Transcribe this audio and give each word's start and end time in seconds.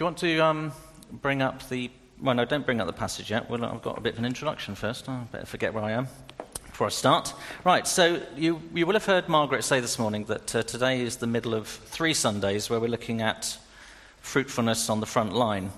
you 0.00 0.04
want 0.04 0.16
to 0.16 0.38
um, 0.38 0.72
bring 1.12 1.42
up 1.42 1.68
the. 1.68 1.90
Well, 2.22 2.34
no, 2.34 2.46
don't 2.46 2.64
bring 2.64 2.80
up 2.80 2.86
the 2.86 2.92
passage 2.92 3.30
yet. 3.30 3.50
Well, 3.50 3.62
I've 3.62 3.82
got 3.82 3.98
a 3.98 4.00
bit 4.00 4.14
of 4.14 4.18
an 4.18 4.24
introduction 4.24 4.74
first. 4.74 5.08
I 5.10 5.24
better 5.30 5.44
forget 5.44 5.74
where 5.74 5.84
I 5.84 5.92
am 5.92 6.08
before 6.64 6.86
I 6.86 6.90
start. 6.90 7.34
Right, 7.64 7.86
so 7.86 8.22
you, 8.34 8.62
you 8.74 8.86
will 8.86 8.94
have 8.94 9.04
heard 9.04 9.28
Margaret 9.28 9.62
say 9.62 9.80
this 9.80 9.98
morning 9.98 10.24
that 10.24 10.54
uh, 10.54 10.62
today 10.62 11.02
is 11.02 11.16
the 11.16 11.26
middle 11.26 11.52
of 11.52 11.66
three 11.66 12.14
Sundays 12.14 12.70
where 12.70 12.80
we're 12.80 12.88
looking 12.88 13.20
at 13.20 13.58
fruitfulness 14.22 14.88
on 14.88 15.00
the 15.00 15.06
front 15.06 15.34
line. 15.34 15.70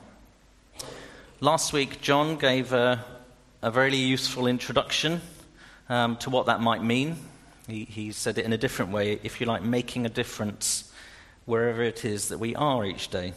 Last 1.41 1.73
week, 1.73 2.01
John 2.01 2.37
gave 2.37 2.73
a, 2.73 3.05
a 3.61 3.73
very 3.73 3.97
useful 3.97 4.47
introduction 4.47 5.21
um, 5.89 6.17
to 6.19 6.31
what 6.31 6.47
that 6.47 6.61
might 6.61 6.83
mean. 6.83 7.17
He, 7.67 7.87
he 7.87 8.13
said 8.13 8.39
it 8.39 8.45
in 8.45 8.53
a 8.53 8.59
different 8.59 8.93
way, 8.93 9.19
if 9.25 9.41
you 9.41 9.47
like, 9.47 9.65
making 9.65 10.07
a 10.07 10.11
difference 10.11 10.93
wherever 11.45 11.83
it 11.83 12.05
is 12.05 12.29
that 12.29 12.39
we 12.39 12.55
are 12.55 12.85
each 12.85 13.09
day. 13.09 13.33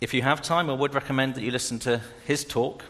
If 0.00 0.14
you 0.14 0.22
have 0.22 0.40
time, 0.40 0.70
I 0.70 0.72
would 0.72 0.94
recommend 0.94 1.34
that 1.34 1.42
you 1.42 1.50
listen 1.50 1.78
to 1.80 2.00
his 2.24 2.42
talk, 2.42 2.84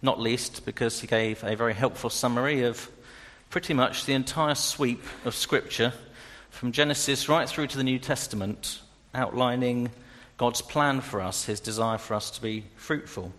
not 0.00 0.18
least 0.18 0.64
because 0.64 0.98
he 0.98 1.06
gave 1.06 1.44
a 1.44 1.54
very 1.54 1.74
helpful 1.74 2.08
summary 2.08 2.62
of 2.62 2.90
pretty 3.50 3.74
much 3.74 4.06
the 4.06 4.14
entire 4.14 4.54
sweep 4.54 5.04
of 5.26 5.34
Scripture 5.34 5.92
from 6.48 6.72
Genesis 6.72 7.28
right 7.28 7.46
through 7.46 7.66
to 7.66 7.76
the 7.76 7.84
New 7.84 7.98
Testament, 7.98 8.80
outlining 9.14 9.90
God's 10.38 10.62
plan 10.62 11.02
for 11.02 11.20
us, 11.20 11.44
his 11.44 11.60
desire 11.60 11.98
for 11.98 12.14
us 12.14 12.30
to 12.30 12.40
be 12.40 12.64
fruitful. 12.76 13.30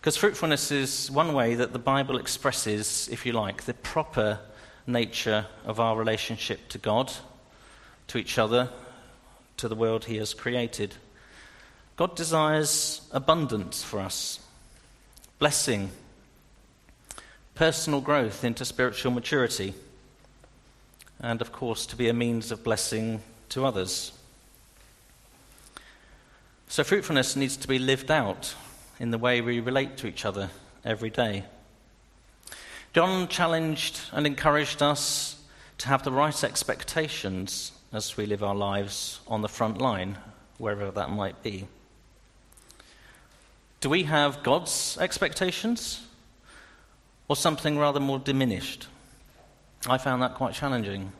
Because 0.00 0.16
fruitfulness 0.16 0.72
is 0.72 1.12
one 1.12 1.32
way 1.32 1.54
that 1.54 1.72
the 1.72 1.78
Bible 1.78 2.18
expresses, 2.18 3.08
if 3.12 3.24
you 3.24 3.30
like, 3.30 3.62
the 3.62 3.74
proper 3.74 4.40
nature 4.88 5.46
of 5.64 5.78
our 5.78 5.96
relationship 5.96 6.68
to 6.70 6.78
God, 6.78 7.12
to 8.08 8.18
each 8.18 8.36
other, 8.36 8.68
to 9.64 9.68
the 9.68 9.74
world 9.74 10.04
He 10.04 10.18
has 10.18 10.34
created. 10.34 10.94
God 11.96 12.14
desires 12.16 13.00
abundance 13.12 13.82
for 13.82 13.98
us, 13.98 14.38
blessing, 15.38 15.90
personal 17.54 18.02
growth 18.02 18.44
into 18.44 18.66
spiritual 18.66 19.10
maturity, 19.10 19.72
and 21.18 21.40
of 21.40 21.50
course, 21.50 21.86
to 21.86 21.96
be 21.96 22.10
a 22.10 22.12
means 22.12 22.52
of 22.52 22.62
blessing 22.62 23.22
to 23.48 23.64
others. 23.64 24.12
So, 26.68 26.84
fruitfulness 26.84 27.34
needs 27.34 27.56
to 27.56 27.66
be 27.66 27.78
lived 27.78 28.10
out 28.10 28.54
in 29.00 29.12
the 29.12 29.18
way 29.18 29.40
we 29.40 29.60
relate 29.60 29.96
to 29.96 30.06
each 30.06 30.26
other 30.26 30.50
every 30.84 31.08
day. 31.08 31.44
John 32.92 33.28
challenged 33.28 33.98
and 34.12 34.26
encouraged 34.26 34.82
us 34.82 35.42
to 35.78 35.88
have 35.88 36.02
the 36.02 36.12
right 36.12 36.44
expectations 36.44 37.72
as 37.94 38.16
we 38.16 38.26
live 38.26 38.42
our 38.42 38.56
lives 38.56 39.20
on 39.28 39.40
the 39.40 39.48
front 39.48 39.78
line, 39.78 40.18
wherever 40.58 40.90
that 40.90 41.10
might 41.10 41.40
be. 41.44 41.64
Do 43.80 43.88
we 43.88 44.02
have 44.02 44.42
God's 44.42 44.98
expectations 45.00 46.04
or 47.28 47.36
something 47.36 47.78
rather 47.78 48.00
more 48.00 48.18
diminished? 48.18 48.88
I 49.86 49.98
found 49.98 50.22
that 50.22 50.34
quite 50.34 50.54
challenging. 50.54 51.12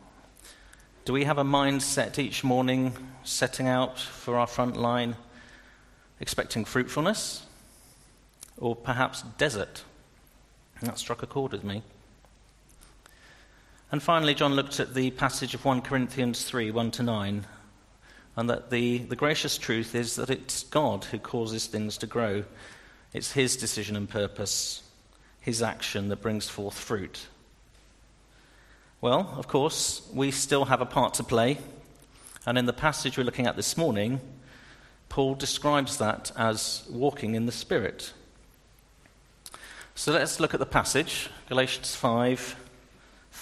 Do 1.04 1.12
we 1.12 1.24
have 1.24 1.38
a 1.38 1.44
mindset 1.44 2.18
each 2.18 2.42
morning 2.42 2.96
setting 3.22 3.68
out 3.68 4.00
for 4.00 4.36
our 4.36 4.48
front 4.48 4.76
line, 4.76 5.14
expecting 6.18 6.64
fruitfulness 6.64 7.46
or 8.58 8.74
perhaps 8.74 9.22
desert? 9.38 9.84
And 10.80 10.88
that 10.88 10.98
struck 10.98 11.22
a 11.22 11.26
chord 11.26 11.52
with 11.52 11.62
me. 11.62 11.82
And 13.94 14.02
finally, 14.02 14.34
John 14.34 14.56
looked 14.56 14.80
at 14.80 14.92
the 14.92 15.12
passage 15.12 15.54
of 15.54 15.64
1 15.64 15.82
Corinthians 15.82 16.42
3 16.42 16.72
1 16.72 16.90
to 16.90 17.04
9, 17.04 17.46
and 18.34 18.50
that 18.50 18.70
the, 18.70 18.98
the 18.98 19.14
gracious 19.14 19.56
truth 19.56 19.94
is 19.94 20.16
that 20.16 20.30
it's 20.30 20.64
God 20.64 21.04
who 21.04 21.18
causes 21.20 21.68
things 21.68 21.96
to 21.98 22.08
grow. 22.08 22.42
It's 23.12 23.30
His 23.30 23.56
decision 23.56 23.94
and 23.94 24.08
purpose, 24.08 24.82
His 25.38 25.62
action 25.62 26.08
that 26.08 26.22
brings 26.22 26.48
forth 26.48 26.76
fruit. 26.76 27.28
Well, 29.00 29.32
of 29.36 29.46
course, 29.46 30.02
we 30.12 30.32
still 30.32 30.64
have 30.64 30.80
a 30.80 30.86
part 30.86 31.14
to 31.14 31.22
play. 31.22 31.58
And 32.46 32.58
in 32.58 32.66
the 32.66 32.72
passage 32.72 33.16
we're 33.16 33.22
looking 33.22 33.46
at 33.46 33.54
this 33.54 33.76
morning, 33.76 34.20
Paul 35.08 35.36
describes 35.36 35.98
that 35.98 36.32
as 36.36 36.82
walking 36.90 37.36
in 37.36 37.46
the 37.46 37.52
Spirit. 37.52 38.12
So 39.94 40.10
let's 40.10 40.40
look 40.40 40.52
at 40.52 40.58
the 40.58 40.66
passage, 40.66 41.30
Galatians 41.48 41.94
5 41.94 42.56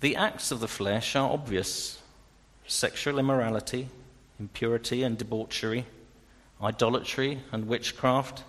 The 0.00 0.16
acts 0.16 0.50
of 0.50 0.60
the 0.60 0.68
flesh 0.68 1.16
are 1.16 1.30
obvious 1.30 2.00
sexual 2.66 3.18
immorality, 3.18 3.88
impurity 4.38 5.02
and 5.02 5.18
debauchery, 5.18 5.86
idolatry 6.62 7.40
and 7.50 7.66
witchcraft, 7.66 8.44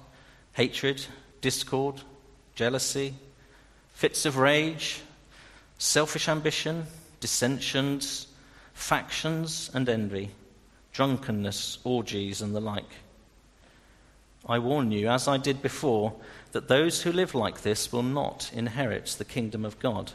hatred, 0.53 1.05
discord, 1.41 2.01
jealousy, 2.53 3.15
fits 3.93 4.25
of 4.25 4.37
rage, 4.37 5.01
selfish 5.77 6.27
ambition, 6.27 6.85
dissensions, 7.19 8.27
factions 8.73 9.69
and 9.73 9.87
envy, 9.89 10.31
drunkenness, 10.93 11.79
orgies, 11.83 12.41
and 12.41 12.55
the 12.55 12.61
like. 12.61 12.91
I 14.45 14.59
warn 14.59 14.91
you, 14.91 15.09
as 15.09 15.27
I 15.27 15.37
did 15.37 15.61
before, 15.61 16.15
that 16.53 16.67
those 16.67 17.01
who 17.03 17.11
live 17.11 17.35
like 17.35 17.61
this 17.61 17.91
will 17.91 18.03
not 18.03 18.49
inherit 18.53 19.07
the 19.17 19.25
kingdom 19.25 19.65
of 19.65 19.79
God. 19.79 20.13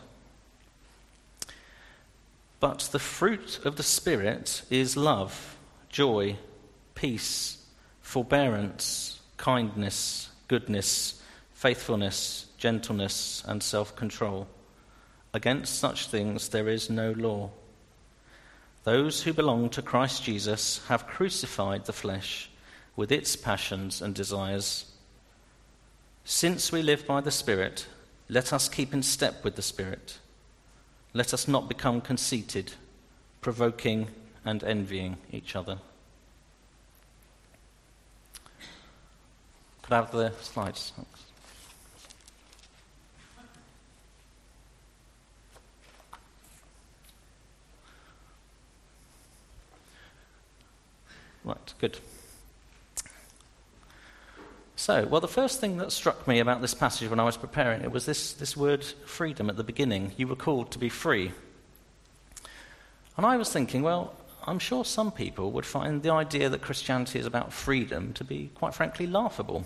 But 2.59 2.89
the 2.91 2.99
fruit 2.99 3.61
of 3.65 3.77
the 3.77 3.83
Spirit 3.83 4.63
is 4.71 4.97
love, 4.97 5.57
joy, 5.91 6.37
peace, 6.95 7.59
forbearance, 8.01 9.21
kindness, 9.37 10.31
goodness, 10.49 11.23
faithfulness, 11.53 12.47
gentleness, 12.57 13.45
and 13.47 13.63
self 13.63 13.95
control. 13.95 14.47
Against 15.35 15.81
such 15.81 16.07
things 16.07 16.49
there 16.49 16.69
is 16.69 16.89
no 16.89 17.11
law. 17.11 17.51
Those 18.85 19.25
who 19.25 19.33
belong 19.33 19.69
to 19.71 19.83
Christ 19.83 20.23
Jesus 20.23 20.81
have 20.87 21.09
crucified 21.09 21.87
the 21.87 21.93
flesh 21.93 22.49
with 22.95 23.11
its 23.11 23.35
passions 23.35 24.01
and 24.01 24.15
desires. 24.15 24.93
Since 26.25 26.71
we 26.71 26.83
live 26.83 27.05
by 27.05 27.21
the 27.21 27.33
Spirit, 27.33 27.89
let 28.29 28.53
us 28.53 28.69
keep 28.69 28.95
in 28.95 29.03
step 29.03 29.43
with 29.43 29.57
the 29.57 29.63
Spirit. 29.63 30.19
Let 31.13 31.35
us 31.35 31.49
not 31.49 31.69
become 31.69 32.01
conceited, 32.01 32.73
provoking 33.41 34.07
and 34.45 34.63
envying 34.63 35.17
each 35.33 35.57
other. 35.57 35.79
Could 39.83 39.93
I 39.93 39.97
have 39.97 40.13
the 40.13 40.33
slides? 40.41 40.93
Thanks. 40.95 41.24
Right, 51.45 51.75
good. 51.79 51.99
So, 54.77 55.07
well, 55.07 55.21
the 55.21 55.29
first 55.29 55.61
thing 55.61 55.77
that 55.77 55.93
struck 55.93 56.27
me 56.27 56.41
about 56.41 56.61
this 56.61 56.75
passage 56.75 57.09
when 57.09 57.21
I 57.21 57.25
was 57.25 57.37
preparing 57.37 57.83
it 57.83 57.93
was 57.93 58.07
this, 58.07 58.33
this 58.33 58.57
word 58.57 58.85
freedom 58.85 59.49
at 59.49 59.57
the 59.57 59.65
beginning. 59.65 60.13
You 60.17 60.27
were 60.27 60.37
called 60.37 60.71
to 60.73 60.79
be 60.79 60.89
free. 60.89 61.33
And 63.17 63.25
I 63.25 63.37
was 63.37 63.53
thinking, 63.53 63.83
well, 63.83 64.15
I'm 64.47 64.59
sure 64.59 64.85
some 64.85 65.13
people 65.13 65.53
would 65.53 65.65
find 65.65 66.03
the 66.03 66.11
idea 66.11 66.49
that 66.49 66.61
Christianity 66.61 67.19
is 67.19 67.27
about 67.27 67.53
freedom 67.53 68.13
to 68.15 68.25
be, 68.25 68.51
quite 68.55 68.75
frankly, 68.75 69.07
laughable. 69.07 69.65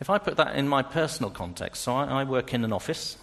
If 0.00 0.08
I 0.08 0.18
put 0.18 0.36
that 0.38 0.56
in 0.56 0.66
my 0.66 0.82
personal 0.82 1.30
context, 1.30 1.82
so 1.82 1.94
I, 1.94 2.22
I 2.22 2.24
work 2.24 2.54
in 2.54 2.64
an 2.64 2.72
office, 2.72 3.16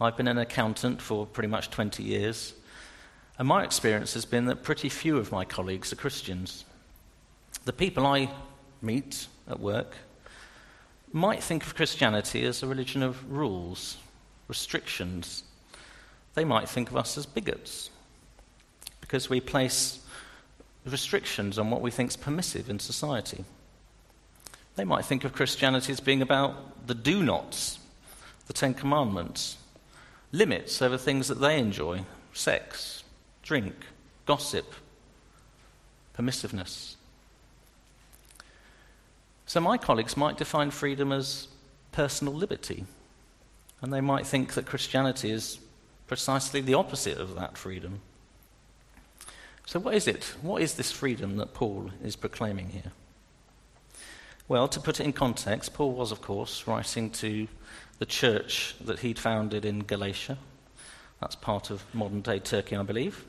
I've 0.00 0.16
been 0.16 0.28
an 0.28 0.38
accountant 0.38 1.02
for 1.02 1.26
pretty 1.26 1.48
much 1.48 1.70
20 1.70 2.02
years, 2.02 2.54
and 3.38 3.48
my 3.48 3.64
experience 3.64 4.14
has 4.14 4.24
been 4.24 4.46
that 4.46 4.62
pretty 4.62 4.88
few 4.88 5.16
of 5.16 5.32
my 5.32 5.44
colleagues 5.44 5.92
are 5.92 5.96
Christians. 5.96 6.64
The 7.64 7.72
people 7.72 8.06
I 8.06 8.30
meet 8.80 9.26
at 9.48 9.60
work 9.60 9.94
might 11.12 11.42
think 11.42 11.64
of 11.64 11.74
Christianity 11.74 12.44
as 12.44 12.62
a 12.62 12.66
religion 12.66 13.02
of 13.02 13.30
rules, 13.30 13.96
restrictions. 14.48 15.44
They 16.34 16.44
might 16.44 16.68
think 16.68 16.90
of 16.90 16.96
us 16.96 17.18
as 17.18 17.26
bigots 17.26 17.90
because 19.00 19.28
we 19.28 19.40
place 19.40 20.00
restrictions 20.86 21.58
on 21.58 21.70
what 21.70 21.82
we 21.82 21.90
think 21.90 22.10
is 22.10 22.16
permissive 22.16 22.68
in 22.68 22.78
society. 22.78 23.44
They 24.76 24.84
might 24.84 25.04
think 25.04 25.24
of 25.24 25.34
Christianity 25.34 25.92
as 25.92 26.00
being 26.00 26.22
about 26.22 26.86
the 26.86 26.94
do 26.94 27.22
nots, 27.22 27.78
the 28.46 28.52
Ten 28.52 28.74
Commandments, 28.74 29.58
limits 30.32 30.80
over 30.80 30.96
things 30.96 31.28
that 31.28 31.40
they 31.40 31.58
enjoy 31.58 32.04
sex, 32.32 33.01
drink, 33.42 33.74
gossip, 34.26 34.72
permissiveness. 36.16 36.96
So, 39.46 39.60
my 39.60 39.76
colleagues 39.76 40.16
might 40.16 40.38
define 40.38 40.70
freedom 40.70 41.12
as 41.12 41.48
personal 41.90 42.32
liberty, 42.32 42.86
and 43.82 43.92
they 43.92 44.00
might 44.00 44.26
think 44.26 44.54
that 44.54 44.66
Christianity 44.66 45.30
is 45.30 45.58
precisely 46.06 46.60
the 46.60 46.74
opposite 46.74 47.18
of 47.18 47.34
that 47.34 47.58
freedom. 47.58 48.00
So, 49.66 49.78
what 49.78 49.94
is 49.94 50.06
it? 50.06 50.34
What 50.42 50.62
is 50.62 50.74
this 50.74 50.90
freedom 50.90 51.36
that 51.36 51.54
Paul 51.54 51.90
is 52.02 52.16
proclaiming 52.16 52.70
here? 52.70 52.92
Well, 54.48 54.68
to 54.68 54.80
put 54.80 55.00
it 55.00 55.04
in 55.04 55.12
context, 55.12 55.74
Paul 55.74 55.92
was, 55.92 56.12
of 56.12 56.20
course, 56.20 56.66
writing 56.66 57.10
to 57.10 57.48
the 57.98 58.06
church 58.06 58.74
that 58.80 59.00
he'd 59.00 59.18
founded 59.18 59.64
in 59.64 59.80
Galatia. 59.80 60.38
That's 61.20 61.36
part 61.36 61.70
of 61.70 61.84
modern 61.94 62.20
day 62.20 62.38
Turkey, 62.38 62.76
I 62.76 62.82
believe. 62.82 63.24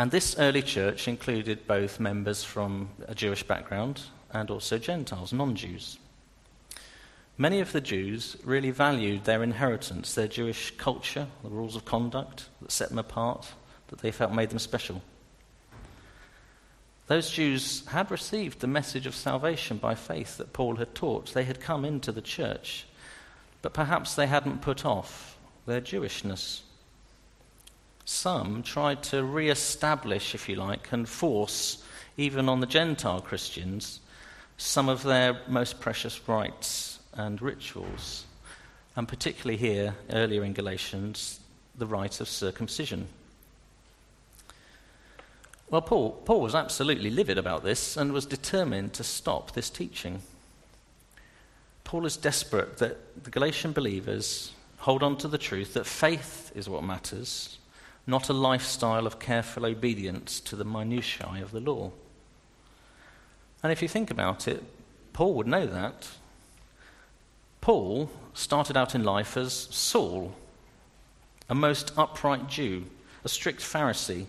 And 0.00 0.10
this 0.10 0.38
early 0.38 0.62
church 0.62 1.08
included 1.08 1.66
both 1.66 2.00
members 2.00 2.42
from 2.42 2.88
a 3.06 3.14
Jewish 3.14 3.42
background 3.42 4.00
and 4.32 4.50
also 4.50 4.78
Gentiles, 4.78 5.30
non 5.30 5.54
Jews. 5.54 5.98
Many 7.36 7.60
of 7.60 7.72
the 7.72 7.82
Jews 7.82 8.34
really 8.42 8.70
valued 8.70 9.24
their 9.24 9.42
inheritance, 9.42 10.14
their 10.14 10.26
Jewish 10.26 10.70
culture, 10.78 11.26
the 11.42 11.50
rules 11.50 11.76
of 11.76 11.84
conduct 11.84 12.48
that 12.62 12.72
set 12.72 12.88
them 12.88 12.98
apart, 12.98 13.52
that 13.88 13.98
they 13.98 14.10
felt 14.10 14.32
made 14.32 14.48
them 14.48 14.58
special. 14.58 15.02
Those 17.06 17.30
Jews 17.30 17.86
had 17.88 18.10
received 18.10 18.60
the 18.60 18.66
message 18.66 19.04
of 19.04 19.14
salvation 19.14 19.76
by 19.76 19.94
faith 19.96 20.38
that 20.38 20.54
Paul 20.54 20.76
had 20.76 20.94
taught. 20.94 21.34
They 21.34 21.44
had 21.44 21.60
come 21.60 21.84
into 21.84 22.10
the 22.10 22.22
church, 22.22 22.86
but 23.60 23.74
perhaps 23.74 24.14
they 24.14 24.28
hadn't 24.28 24.62
put 24.62 24.86
off 24.86 25.36
their 25.66 25.82
Jewishness. 25.82 26.62
Some 28.12 28.64
tried 28.64 29.04
to 29.04 29.22
re 29.22 29.50
establish, 29.50 30.34
if 30.34 30.48
you 30.48 30.56
like, 30.56 30.90
and 30.90 31.08
force, 31.08 31.82
even 32.16 32.48
on 32.48 32.58
the 32.58 32.66
Gentile 32.66 33.20
Christians, 33.20 34.00
some 34.58 34.88
of 34.88 35.04
their 35.04 35.40
most 35.46 35.78
precious 35.78 36.28
rites 36.28 36.98
and 37.14 37.40
rituals, 37.40 38.24
and 38.96 39.06
particularly 39.06 39.56
here, 39.56 39.94
earlier 40.10 40.42
in 40.42 40.54
Galatians, 40.54 41.38
the 41.78 41.86
rite 41.86 42.20
of 42.20 42.28
circumcision. 42.28 43.06
Well, 45.70 45.82
Paul, 45.82 46.10
Paul 46.10 46.40
was 46.40 46.56
absolutely 46.56 47.10
livid 47.10 47.38
about 47.38 47.62
this 47.62 47.96
and 47.96 48.12
was 48.12 48.26
determined 48.26 48.92
to 48.94 49.04
stop 49.04 49.52
this 49.52 49.70
teaching. 49.70 50.20
Paul 51.84 52.04
is 52.06 52.16
desperate 52.16 52.78
that 52.78 53.22
the 53.22 53.30
Galatian 53.30 53.70
believers 53.70 54.50
hold 54.78 55.04
on 55.04 55.16
to 55.18 55.28
the 55.28 55.38
truth 55.38 55.74
that 55.74 55.86
faith 55.86 56.50
is 56.56 56.68
what 56.68 56.82
matters, 56.82 57.56
not 58.06 58.28
a 58.28 58.32
lifestyle 58.34 59.06
of 59.06 59.18
careful 59.18 59.66
obedience 59.66 60.40
to 60.40 60.56
the 60.56 60.64
minutiae 60.64 61.42
of 61.42 61.52
the 61.52 61.60
law. 61.60 61.92
And 63.62 63.70
if 63.70 63.82
you 63.82 63.88
think 63.88 64.10
about 64.10 64.48
it, 64.48 64.62
Paul 65.12 65.34
would 65.34 65.46
know 65.46 65.66
that. 65.66 66.08
Paul 67.60 68.10
started 68.32 68.76
out 68.76 68.94
in 68.94 69.04
life 69.04 69.36
as 69.36 69.52
Saul, 69.52 70.34
a 71.48 71.54
most 71.54 71.92
upright 71.96 72.48
Jew, 72.48 72.86
a 73.24 73.28
strict 73.28 73.60
Pharisee 73.60 74.26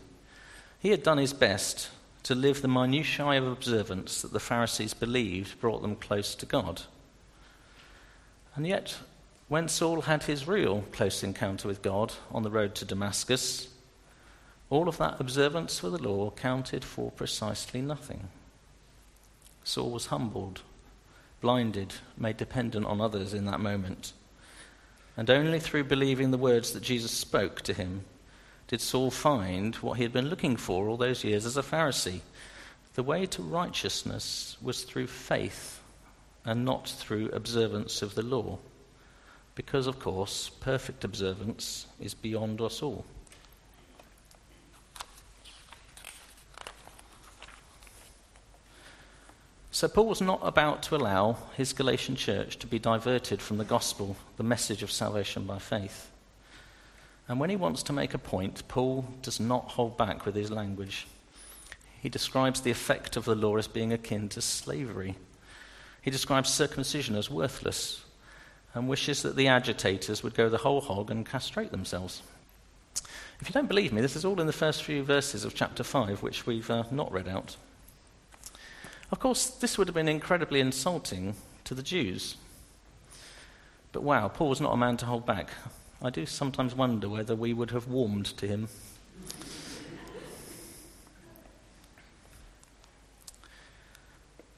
he 0.81 0.89
had 0.89 1.03
done 1.03 1.19
his 1.19 1.31
best 1.31 1.89
to 2.24 2.33
live 2.33 2.62
the 2.62 2.67
minutiae 2.67 3.38
of 3.38 3.47
observance 3.47 4.21
that 4.21 4.33
the 4.33 4.39
Pharisees 4.39 4.95
believed 4.95 5.62
brought 5.62 5.83
them 5.83 5.95
close 5.95 6.33
to 6.35 6.45
God. 6.45 6.81
And 8.56 8.65
yet, 8.65 8.97
when 9.51 9.68
Saul 9.68 10.03
had 10.03 10.24
his 10.24 10.48
real 10.48 10.86
close 10.94 11.24
encounter 11.24 11.68
with 11.68 11.81
God 11.81 12.13
on 12.31 12.44
the 12.44 12.50
road 12.50 12.74
to 12.75 12.86
Damascus, 12.86 13.68
all 14.69 14.88
of 14.88 14.98
that 15.00 15.19
observance 15.19 15.77
for 15.77 15.89
the 15.89 16.01
law 16.01 16.31
counted 16.31 16.86
for 16.86 17.12
precisely 17.12 17.81
nothing. 17.81 18.30
Saul 19.65 19.92
was 19.92 20.06
humbled, 20.06 20.62
blinded, 21.42 21.95
made 22.15 22.38
dependent 22.38 22.86
on 22.86 23.01
others 23.01 23.33
in 23.33 23.44
that 23.44 23.59
moment. 23.59 24.13
And 25.18 25.30
only 25.30 25.59
through 25.59 25.83
believing 25.83 26.31
the 26.31 26.38
words 26.38 26.71
that 26.71 26.81
Jesus 26.81 27.12
spoke 27.12 27.59
to 27.63 27.74
him 27.74 28.06
did 28.69 28.80
Saul 28.80 29.12
find 29.12 29.75
what 29.75 29.98
he 29.98 30.03
had 30.03 30.13
been 30.13 30.30
looking 30.30 30.56
for 30.56 30.88
all 30.88 30.95
those 30.95 31.25
years 31.25 31.45
as 31.45 31.57
a 31.57 31.62
Pharisee. 31.62 32.21
The 32.94 33.03
way 33.03 33.25
to 33.25 33.42
righteousness 33.42 34.56
was 34.62 34.83
through 34.83 35.07
faith 35.07 35.81
and 36.45 36.63
not 36.63 36.88
through 36.88 37.31
observance 37.31 38.01
of 38.01 38.15
the 38.15 38.24
law. 38.24 38.57
Because, 39.56 39.88
of 39.88 40.00
course, 40.00 40.50
perfect 40.50 41.03
observance 41.03 41.88
is 42.00 42.13
beyond 42.13 42.62
us 42.62 42.81
all. 42.81 43.06
So, 49.74 49.88
Paul 49.88 50.07
was 50.07 50.21
not 50.21 50.39
about 50.44 50.83
to 50.83 50.95
allow 50.95 51.38
his 51.55 51.74
Galatian 51.74 52.15
church 52.15 52.60
to 52.60 52.67
be 52.67 52.77
diverted 52.77 53.41
from 53.41 53.58
the 53.58 53.65
gospel, 53.65 54.15
the 54.38 54.43
message 54.43 54.84
of 54.84 54.91
salvation 54.91 55.46
by 55.46 55.60
faith. 55.60 56.12
And 57.27 57.39
when 57.39 57.50
he 57.50 57.55
wants 57.55 57.81
to 57.84 57.93
make 57.93 58.13
a 58.13 58.20
point, 58.20 58.67
Paul 58.67 59.05
does 59.22 59.39
not 59.39 59.70
hold 59.70 59.98
back 59.98 60.25
with 60.25 60.36
his 60.36 60.51
language. 60.51 61.08
He 62.01 62.10
describes 62.10 62.62
the 62.62 62.72
effect 62.72 63.15
of 63.15 63.25
the 63.25 63.36
law 63.36 63.58
as 63.58 63.67
being 63.67 63.93
akin 63.93 64.29
to 64.29 64.41
slavery. 64.41 65.15
He 66.01 66.12
describes 66.12 66.50
circumcision 66.50 67.15
as 67.15 67.29
worthless 67.29 68.03
and 68.74 68.88
wishes 68.88 69.22
that 69.22 69.36
the 69.36 69.48
agitators 69.48 70.24
would 70.24 70.34
go 70.34 70.50
the 70.50 70.60
whole 70.60 70.82
hog 70.82 71.12
and 71.12 71.25
castrate 71.25 71.72
themselves. 71.72 72.22
If 73.40 73.50
you 73.50 73.54
don't 73.54 73.68
believe 73.68 73.92
me, 73.92 74.01
this 74.01 74.16
is 74.16 74.24
all 74.24 74.40
in 74.40 74.48
the 74.48 74.54
first 74.54 74.84
few 74.84 75.04
verses 75.04 75.44
of 75.44 75.56
chapter 75.56 75.84
5, 75.84 76.22
which 76.22 76.46
we've 76.46 76.70
uh, 76.70 76.84
not 76.92 77.12
read 77.12 77.28
out. 77.28 77.56
Of 79.12 79.20
course, 79.20 79.48
this 79.48 79.78
would 79.78 79.88
have 79.88 79.96
been 79.96 80.08
incredibly 80.08 80.60
insulting 80.60 81.36
to 81.66 81.74
the 81.74 81.84
Jews. 81.84 82.38
But 83.92 84.04
wow, 84.04 84.28
Paul 84.28 84.50
was 84.50 84.62
not 84.62 84.74
a 84.74 84.78
man 84.78 84.96
to 84.98 85.06
hold 85.06 85.25
back. 85.25 85.50
I 86.01 86.10
do 86.10 86.25
sometimes 86.25 86.75
wonder 86.75 87.10
whether 87.10 87.36
we 87.36 87.54
would 87.54 87.72
have 87.72 87.88
warmed 87.88 88.25
to 88.38 88.48
him. 88.48 88.70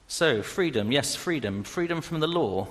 So, 0.08 0.44
freedom, 0.44 0.92
yes, 0.92 1.16
freedom. 1.16 1.64
Freedom 1.64 2.00
from 2.00 2.20
the 2.20 2.28
law. 2.28 2.68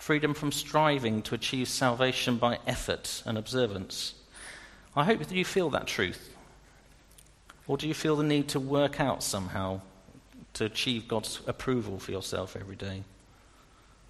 Freedom 0.00 0.32
from 0.32 0.50
striving 0.50 1.20
to 1.20 1.34
achieve 1.34 1.68
salvation 1.68 2.38
by 2.38 2.58
effort 2.66 3.22
and 3.26 3.36
observance. 3.36 4.14
I 4.96 5.04
hope 5.04 5.18
that 5.18 5.30
you 5.30 5.44
feel 5.44 5.68
that 5.70 5.86
truth. 5.86 6.34
Or 7.68 7.76
do 7.76 7.86
you 7.86 7.92
feel 7.92 8.16
the 8.16 8.24
need 8.24 8.48
to 8.48 8.58
work 8.58 8.98
out 8.98 9.22
somehow 9.22 9.82
to 10.54 10.64
achieve 10.64 11.06
God's 11.06 11.40
approval 11.46 11.98
for 11.98 12.12
yourself 12.12 12.56
every 12.58 12.76
day? 12.76 13.04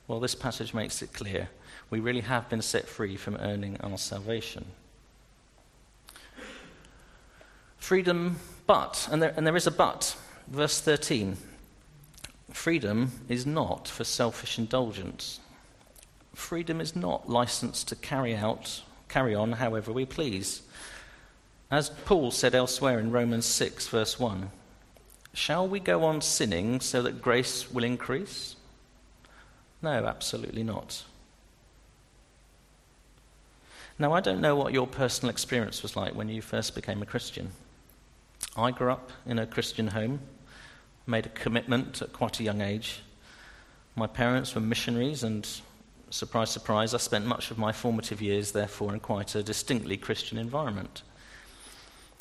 Well, 0.06 0.20
this 0.20 0.36
passage 0.36 0.72
makes 0.72 1.02
it 1.02 1.12
clear 1.12 1.48
we 1.90 1.98
really 1.98 2.20
have 2.20 2.48
been 2.48 2.62
set 2.62 2.86
free 2.86 3.16
from 3.16 3.34
earning 3.40 3.76
our 3.80 3.98
salvation. 3.98 4.66
Freedom, 7.78 8.36
but, 8.64 9.08
and 9.10 9.20
there, 9.20 9.34
and 9.36 9.44
there 9.44 9.56
is 9.56 9.66
a 9.66 9.72
but. 9.72 10.16
Verse 10.46 10.80
13 10.80 11.36
freedom 12.52 13.10
is 13.28 13.44
not 13.44 13.88
for 13.88 14.04
selfish 14.04 14.56
indulgence. 14.56 15.40
Freedom 16.34 16.80
is 16.80 16.96
not 16.96 17.28
licensed 17.28 17.88
to 17.88 17.96
carry 17.96 18.34
out, 18.34 18.82
carry 19.08 19.34
on 19.34 19.52
however 19.52 19.92
we 19.92 20.04
please. 20.04 20.62
As 21.70 21.90
Paul 21.90 22.30
said 22.30 22.54
elsewhere 22.54 22.98
in 22.98 23.12
Romans 23.12 23.46
6, 23.46 23.88
verse 23.88 24.18
1, 24.18 24.50
Shall 25.32 25.68
we 25.68 25.78
go 25.78 26.04
on 26.04 26.20
sinning 26.20 26.80
so 26.80 27.02
that 27.02 27.22
grace 27.22 27.70
will 27.70 27.84
increase? 27.84 28.56
No, 29.82 30.04
absolutely 30.06 30.64
not. 30.64 31.04
Now, 33.98 34.12
I 34.12 34.20
don't 34.20 34.40
know 34.40 34.56
what 34.56 34.72
your 34.72 34.86
personal 34.86 35.30
experience 35.30 35.82
was 35.82 35.94
like 35.94 36.14
when 36.14 36.28
you 36.28 36.42
first 36.42 36.74
became 36.74 37.02
a 37.02 37.06
Christian. 37.06 37.50
I 38.56 38.70
grew 38.70 38.90
up 38.90 39.10
in 39.26 39.38
a 39.38 39.46
Christian 39.46 39.88
home, 39.88 40.20
made 41.06 41.26
a 41.26 41.30
commitment 41.30 42.02
at 42.02 42.12
quite 42.12 42.40
a 42.40 42.42
young 42.42 42.62
age. 42.62 43.02
My 43.94 44.06
parents 44.06 44.54
were 44.54 44.60
missionaries, 44.60 45.22
and 45.22 45.46
surprise, 46.10 46.50
surprise, 46.50 46.94
I 46.94 46.98
spent 46.98 47.24
much 47.26 47.50
of 47.50 47.58
my 47.58 47.72
formative 47.72 48.20
years, 48.20 48.52
therefore, 48.52 48.92
in 48.92 49.00
quite 49.00 49.34
a 49.34 49.42
distinctly 49.42 49.96
Christian 49.96 50.38
environment. 50.38 51.02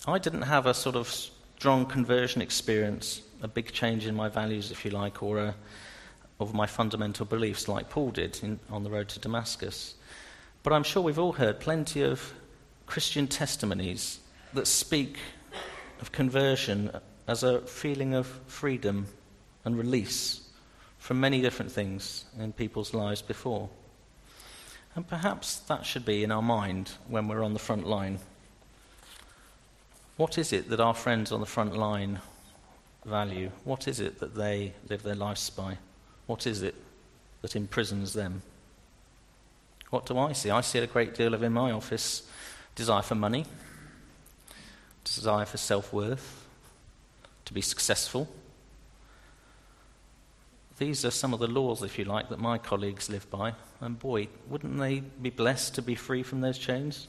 I 0.08 0.18
didn't 0.20 0.44
have 0.44 0.66
a 0.66 0.74
sort 0.74 0.96
of 0.96 1.10
strong 1.10 1.86
conversion 1.86 2.42
experience, 2.42 3.22
a 3.42 3.48
big 3.48 3.72
change 3.72 4.06
in 4.06 4.16
my 4.16 4.30
values, 4.30 4.72
if 4.72 4.86
you 4.86 4.92
like, 4.92 5.22
or 5.22 5.40
a, 5.40 5.56
of 6.40 6.54
my 6.54 6.66
fundamental 6.66 7.26
beliefs 7.26 7.68
like 7.68 7.90
Paul 7.90 8.12
did 8.12 8.40
in, 8.42 8.60
on 8.70 8.84
the 8.84 8.90
road 8.90 9.10
to 9.10 9.20
Damascus. 9.20 9.96
But 10.64 10.74
I'm 10.74 10.84
sure 10.84 11.02
we've 11.02 11.20
all 11.20 11.34
heard 11.34 11.60
plenty 11.60 12.02
of 12.04 12.34
Christian 12.86 13.28
testimonies 13.28 14.20
that 14.54 14.68
speak 14.68 15.18
of 16.02 16.12
conversion 16.12 16.92
as 17.28 17.44
a 17.44 17.62
feeling 17.62 18.14
of 18.14 18.28
freedom 18.48 19.08
and 19.66 19.78
release 19.78 20.42
from 20.98 21.20
many 21.20 21.42
different 21.42 21.72
things 21.72 22.26
in 22.40 22.52
people's 22.54 22.94
lives 22.94 23.22
before. 23.22 23.70
And 24.96 25.08
perhaps 25.08 25.60
that 25.60 25.86
should 25.86 26.06
be 26.06 26.24
in 26.24 26.32
our 26.32 26.42
mind 26.42 26.92
when 27.08 27.28
we're 27.28 27.44
on 27.44 27.54
the 27.54 27.60
front 27.60 27.88
line. 27.88 28.20
What 30.18 30.38
is 30.38 30.52
it 30.52 30.70
that 30.70 30.80
our 30.80 30.94
friends 30.94 31.32
on 31.32 31.40
the 31.40 31.46
front 31.46 31.78
line 31.78 32.20
value? 33.06 33.52
What 33.64 33.88
is 33.88 34.00
it 34.00 34.20
that 34.20 34.36
they 34.36 34.74
live 34.90 35.04
their 35.04 35.16
lives 35.16 35.50
by? 35.50 35.78
What 36.28 36.46
is 36.46 36.62
it 36.62 36.76
that 37.42 37.56
imprisons 37.56 38.14
them? 38.14 38.42
What 39.90 40.06
do 40.06 40.18
I 40.18 40.34
see? 40.34 40.50
I 40.50 40.62
see 40.62 40.80
a 40.80 40.88
great 40.88 41.16
deal 41.16 41.34
of 41.34 41.42
in 41.42 41.54
my 41.54 41.72
office 41.72 42.24
desire 42.76 43.02
for 43.02 43.16
money, 43.16 43.46
desire 45.04 45.46
for 45.46 45.58
self 45.58 45.92
worth, 45.92 46.46
to 47.46 47.54
be 47.54 47.62
successful. 47.62 48.28
These 50.78 51.04
are 51.04 51.12
some 51.12 51.34
of 51.34 51.40
the 51.40 51.48
laws, 51.48 51.84
if 51.84 51.98
you 51.98 52.06
like, 52.06 52.30
that 52.30 52.40
my 52.40 52.58
colleagues 52.58 53.10
live 53.10 53.30
by. 53.30 53.54
And 53.82 53.98
boy, 53.98 54.28
wouldn't 54.48 54.78
they 54.78 55.00
be 55.00 55.30
blessed 55.30 55.76
to 55.76 55.82
be 55.82 55.96
free 55.96 56.24
from 56.24 56.42
those 56.42 56.58
chains? 56.58 57.08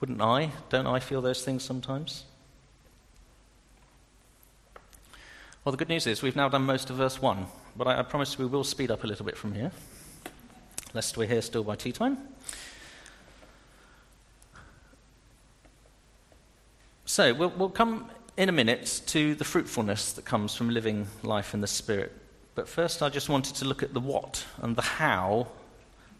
Wouldn't 0.00 0.20
I? 0.20 0.50
Don't 0.68 0.86
I 0.86 1.00
feel 1.00 1.20
those 1.20 1.44
things 1.44 1.62
sometimes? 1.62 2.24
Well, 5.64 5.72
the 5.72 5.78
good 5.78 5.88
news 5.88 6.06
is 6.06 6.22
we've 6.22 6.36
now 6.36 6.48
done 6.48 6.62
most 6.62 6.90
of 6.90 6.96
verse 6.96 7.22
1, 7.22 7.46
but 7.76 7.86
I, 7.86 8.00
I 8.00 8.02
promise 8.02 8.38
we 8.38 8.44
will 8.44 8.64
speed 8.64 8.90
up 8.90 9.02
a 9.02 9.06
little 9.06 9.24
bit 9.24 9.36
from 9.36 9.54
here, 9.54 9.72
lest 10.92 11.16
we're 11.16 11.26
here 11.26 11.40
still 11.40 11.64
by 11.64 11.74
tea 11.74 11.92
time. 11.92 12.18
So, 17.06 17.32
we'll, 17.32 17.50
we'll 17.50 17.70
come 17.70 18.10
in 18.36 18.48
a 18.48 18.52
minute 18.52 19.02
to 19.06 19.34
the 19.36 19.44
fruitfulness 19.44 20.12
that 20.12 20.24
comes 20.24 20.54
from 20.54 20.68
living 20.68 21.06
life 21.22 21.54
in 21.54 21.60
the 21.60 21.66
Spirit. 21.66 22.12
But 22.54 22.68
first, 22.68 23.02
I 23.02 23.08
just 23.08 23.28
wanted 23.28 23.54
to 23.56 23.64
look 23.64 23.82
at 23.82 23.94
the 23.94 24.00
what 24.00 24.44
and 24.60 24.76
the 24.76 24.82
how 24.82 25.48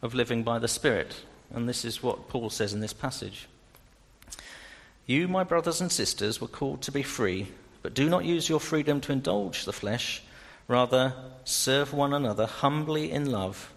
of 0.04 0.14
living 0.14 0.44
by 0.44 0.60
the 0.60 0.68
Spirit. 0.68 1.22
And 1.52 1.68
this 1.68 1.84
is 1.84 2.02
what 2.02 2.28
Paul 2.28 2.50
says 2.50 2.74
in 2.74 2.80
this 2.80 2.92
passage. 2.92 3.48
You, 5.06 5.26
my 5.26 5.42
brothers 5.44 5.80
and 5.80 5.90
sisters, 5.90 6.40
were 6.40 6.46
called 6.46 6.82
to 6.82 6.92
be 6.92 7.02
free, 7.02 7.48
but 7.82 7.94
do 7.94 8.08
not 8.08 8.24
use 8.24 8.48
your 8.48 8.60
freedom 8.60 9.00
to 9.00 9.12
indulge 9.12 9.64
the 9.64 9.72
flesh. 9.72 10.22
Rather, 10.68 11.14
serve 11.44 11.92
one 11.92 12.12
another 12.12 12.46
humbly 12.46 13.10
in 13.10 13.30
love, 13.30 13.72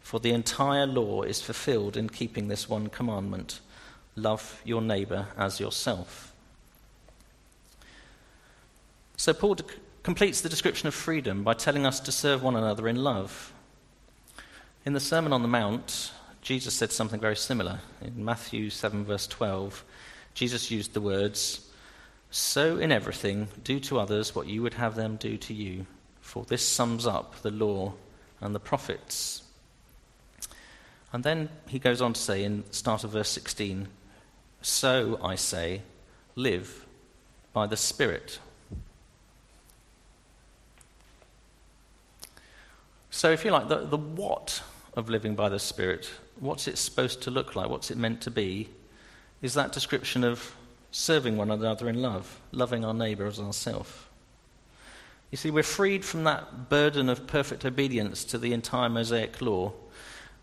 for 0.00 0.20
the 0.20 0.32
entire 0.32 0.86
law 0.86 1.22
is 1.22 1.40
fulfilled 1.40 1.96
in 1.96 2.08
keeping 2.08 2.48
this 2.48 2.68
one 2.68 2.88
commandment 2.88 3.60
love 4.14 4.60
your 4.62 4.82
neighbor 4.82 5.28
as 5.38 5.58
yourself. 5.58 6.34
So, 9.16 9.32
Paul 9.32 9.56
completes 10.02 10.40
the 10.42 10.50
description 10.50 10.86
of 10.86 10.94
freedom 10.94 11.44
by 11.44 11.54
telling 11.54 11.86
us 11.86 11.98
to 12.00 12.12
serve 12.12 12.42
one 12.42 12.56
another 12.56 12.88
in 12.88 12.96
love. 12.96 13.52
In 14.84 14.94
the 14.94 15.00
Sermon 15.00 15.32
on 15.32 15.42
the 15.42 15.48
Mount, 15.48 16.10
Jesus 16.40 16.74
said 16.74 16.90
something 16.90 17.20
very 17.20 17.36
similar. 17.36 17.78
In 18.00 18.24
Matthew 18.24 18.68
7, 18.68 19.04
verse 19.04 19.28
12, 19.28 19.84
Jesus 20.34 20.72
used 20.72 20.92
the 20.92 21.00
words, 21.00 21.68
So 22.32 22.78
in 22.78 22.90
everything, 22.90 23.46
do 23.62 23.78
to 23.78 24.00
others 24.00 24.34
what 24.34 24.48
you 24.48 24.60
would 24.62 24.74
have 24.74 24.96
them 24.96 25.14
do 25.14 25.36
to 25.36 25.54
you, 25.54 25.86
for 26.20 26.44
this 26.44 26.66
sums 26.66 27.06
up 27.06 27.40
the 27.42 27.52
law 27.52 27.94
and 28.40 28.56
the 28.56 28.58
prophets. 28.58 29.44
And 31.12 31.22
then 31.22 31.48
he 31.68 31.78
goes 31.78 32.00
on 32.00 32.14
to 32.14 32.20
say 32.20 32.42
in 32.42 32.64
start 32.72 33.04
of 33.04 33.12
verse 33.12 33.28
16, 33.28 33.86
So 34.62 35.20
I 35.22 35.36
say, 35.36 35.82
live 36.34 36.86
by 37.52 37.68
the 37.68 37.76
Spirit. 37.76 38.40
So, 43.10 43.30
if 43.30 43.44
you 43.44 43.52
like, 43.52 43.68
the, 43.68 43.84
the 43.86 43.98
what 43.98 44.62
of 44.94 45.08
living 45.08 45.34
by 45.34 45.48
the 45.48 45.58
Spirit, 45.58 46.10
what's 46.40 46.68
it 46.68 46.78
supposed 46.78 47.22
to 47.22 47.30
look 47.30 47.56
like, 47.56 47.70
what's 47.70 47.90
it 47.90 47.96
meant 47.96 48.20
to 48.22 48.30
be, 48.30 48.68
is 49.40 49.54
that 49.54 49.72
description 49.72 50.24
of 50.24 50.54
serving 50.90 51.36
one 51.36 51.50
another 51.50 51.88
in 51.88 52.00
love, 52.00 52.40
loving 52.52 52.84
our 52.84 52.94
neighbour 52.94 53.26
as 53.26 53.40
ourselves. 53.40 53.90
You 55.30 55.38
see, 55.38 55.50
we're 55.50 55.62
freed 55.62 56.04
from 56.04 56.24
that 56.24 56.68
burden 56.68 57.08
of 57.08 57.26
perfect 57.26 57.64
obedience 57.64 58.22
to 58.24 58.38
the 58.38 58.52
entire 58.52 58.90
Mosaic 58.90 59.40
law. 59.40 59.72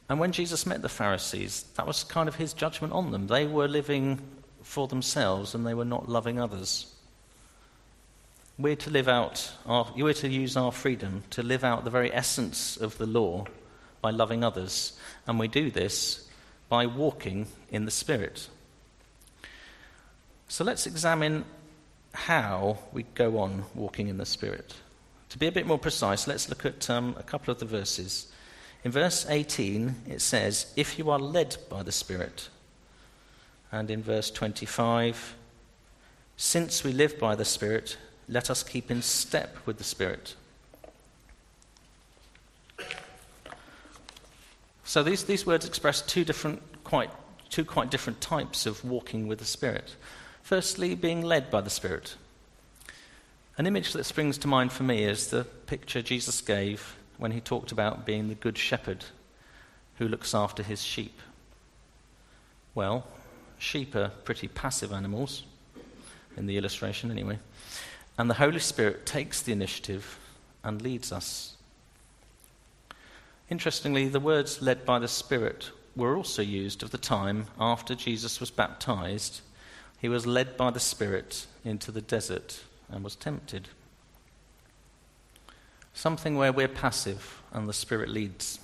And 0.09 0.19
when 0.19 0.31
Jesus 0.31 0.65
met 0.65 0.81
the 0.81 0.89
Pharisees, 0.89 1.65
that 1.75 1.85
was 1.85 2.03
kind 2.03 2.27
of 2.27 2.35
his 2.35 2.53
judgment 2.53 2.93
on 2.93 3.11
them. 3.11 3.27
They 3.27 3.45
were 3.45 3.67
living 3.67 4.19
for 4.63 4.87
themselves 4.87 5.53
and 5.53 5.65
they 5.65 5.75
were 5.75 5.85
not 5.85 6.09
loving 6.09 6.39
others. 6.39 6.91
We're 8.57 8.75
to 8.77 8.89
live 8.89 9.07
out, 9.07 9.53
our, 9.67 9.87
we're 9.95 10.13
to 10.15 10.27
use 10.27 10.57
our 10.57 10.71
freedom 10.71 11.23
to 11.29 11.43
live 11.43 11.63
out 11.63 11.83
the 11.83 11.91
very 11.91 12.11
essence 12.11 12.75
of 12.75 12.97
the 12.97 13.05
law 13.05 13.45
by 14.01 14.11
loving 14.11 14.43
others. 14.43 14.97
And 15.27 15.39
we 15.39 15.47
do 15.47 15.69
this 15.71 16.27
by 16.69 16.85
walking 16.85 17.47
in 17.69 17.85
the 17.85 17.91
Spirit. 17.91 18.47
So 20.47 20.63
let's 20.63 20.87
examine 20.87 21.45
how 22.13 22.79
we 22.91 23.03
go 23.03 23.39
on 23.39 23.65
walking 23.75 24.07
in 24.07 24.17
the 24.17 24.25
Spirit. 24.25 24.75
To 25.29 25.37
be 25.37 25.47
a 25.47 25.51
bit 25.51 25.67
more 25.67 25.77
precise, 25.77 26.27
let's 26.27 26.49
look 26.49 26.65
at 26.65 26.89
um, 26.89 27.15
a 27.19 27.23
couple 27.23 27.51
of 27.51 27.59
the 27.59 27.65
verses. 27.65 28.31
In 28.83 28.91
verse 28.91 29.25
18, 29.29 29.95
it 30.07 30.21
says, 30.21 30.73
If 30.75 30.97
you 30.97 31.09
are 31.09 31.19
led 31.19 31.57
by 31.69 31.83
the 31.83 31.91
Spirit. 31.91 32.49
And 33.71 33.91
in 33.91 34.01
verse 34.01 34.31
25, 34.31 35.35
Since 36.37 36.83
we 36.83 36.93
live 36.93 37.19
by 37.19 37.35
the 37.35 37.45
Spirit, 37.45 37.97
let 38.27 38.49
us 38.49 38.63
keep 38.63 38.89
in 38.89 39.01
step 39.01 39.57
with 39.65 39.77
the 39.77 39.83
Spirit. 39.83 40.35
So 44.89 45.03
these, 45.03 45.25
these 45.25 45.45
words 45.45 45.67
express 45.67 46.01
two 46.01 46.25
different, 46.25 46.63
quite, 46.83 47.11
two 47.51 47.63
quite 47.63 47.91
different 47.91 48.21
types 48.21 48.65
of 48.65 48.83
walking 48.83 49.27
with 49.27 49.37
the 49.37 49.45
Spirit. 49.45 49.95
Firstly, 50.41 50.95
being 50.95 51.21
led 51.21 51.51
by 51.51 51.61
the 51.61 51.69
Spirit. 51.69 52.15
An 53.59 53.67
image 53.67 53.93
that 53.93 54.05
springs 54.05 54.39
to 54.39 54.47
mind 54.47 54.71
for 54.71 54.81
me 54.81 55.03
is 55.03 55.27
the 55.27 55.43
picture 55.43 56.01
Jesus 56.01 56.41
gave 56.41 56.97
when 57.19 57.33
he 57.33 57.39
talked 57.39 57.71
about 57.71 58.03
being 58.03 58.29
the 58.29 58.33
good 58.33 58.57
shepherd 58.57 59.05
who 59.99 60.07
looks 60.07 60.33
after 60.33 60.63
his 60.63 60.81
sheep. 60.81 61.21
Well, 62.73 63.05
sheep 63.59 63.95
are 63.95 64.09
pretty 64.23 64.47
passive 64.47 64.91
animals, 64.91 65.43
in 66.35 66.47
the 66.47 66.57
illustration 66.57 67.11
anyway. 67.11 67.37
And 68.17 68.27
the 68.27 68.33
Holy 68.33 68.57
Spirit 68.57 69.05
takes 69.05 69.43
the 69.43 69.51
initiative 69.51 70.17
and 70.63 70.81
leads 70.81 71.11
us. 71.11 71.57
Interestingly, 73.49 74.07
the 74.07 74.19
words 74.19 74.61
led 74.61 74.85
by 74.85 74.99
the 74.99 75.07
Spirit 75.07 75.71
were 75.95 76.15
also 76.15 76.41
used 76.41 76.83
of 76.83 76.91
the 76.91 76.97
time 76.97 77.47
after 77.59 77.95
Jesus 77.95 78.39
was 78.39 78.51
baptized. 78.51 79.41
He 79.99 80.07
was 80.07 80.27
led 80.27 80.55
by 80.55 80.71
the 80.71 80.79
Spirit 80.79 81.47
into 81.65 81.91
the 81.91 82.01
desert 82.01 82.63
and 82.89 83.03
was 83.03 83.15
tempted. 83.15 83.69
Something 85.93 86.37
where 86.37 86.53
we're 86.53 86.67
passive 86.67 87.41
and 87.51 87.67
the 87.67 87.73
Spirit 87.73 88.09
leads. 88.09 88.59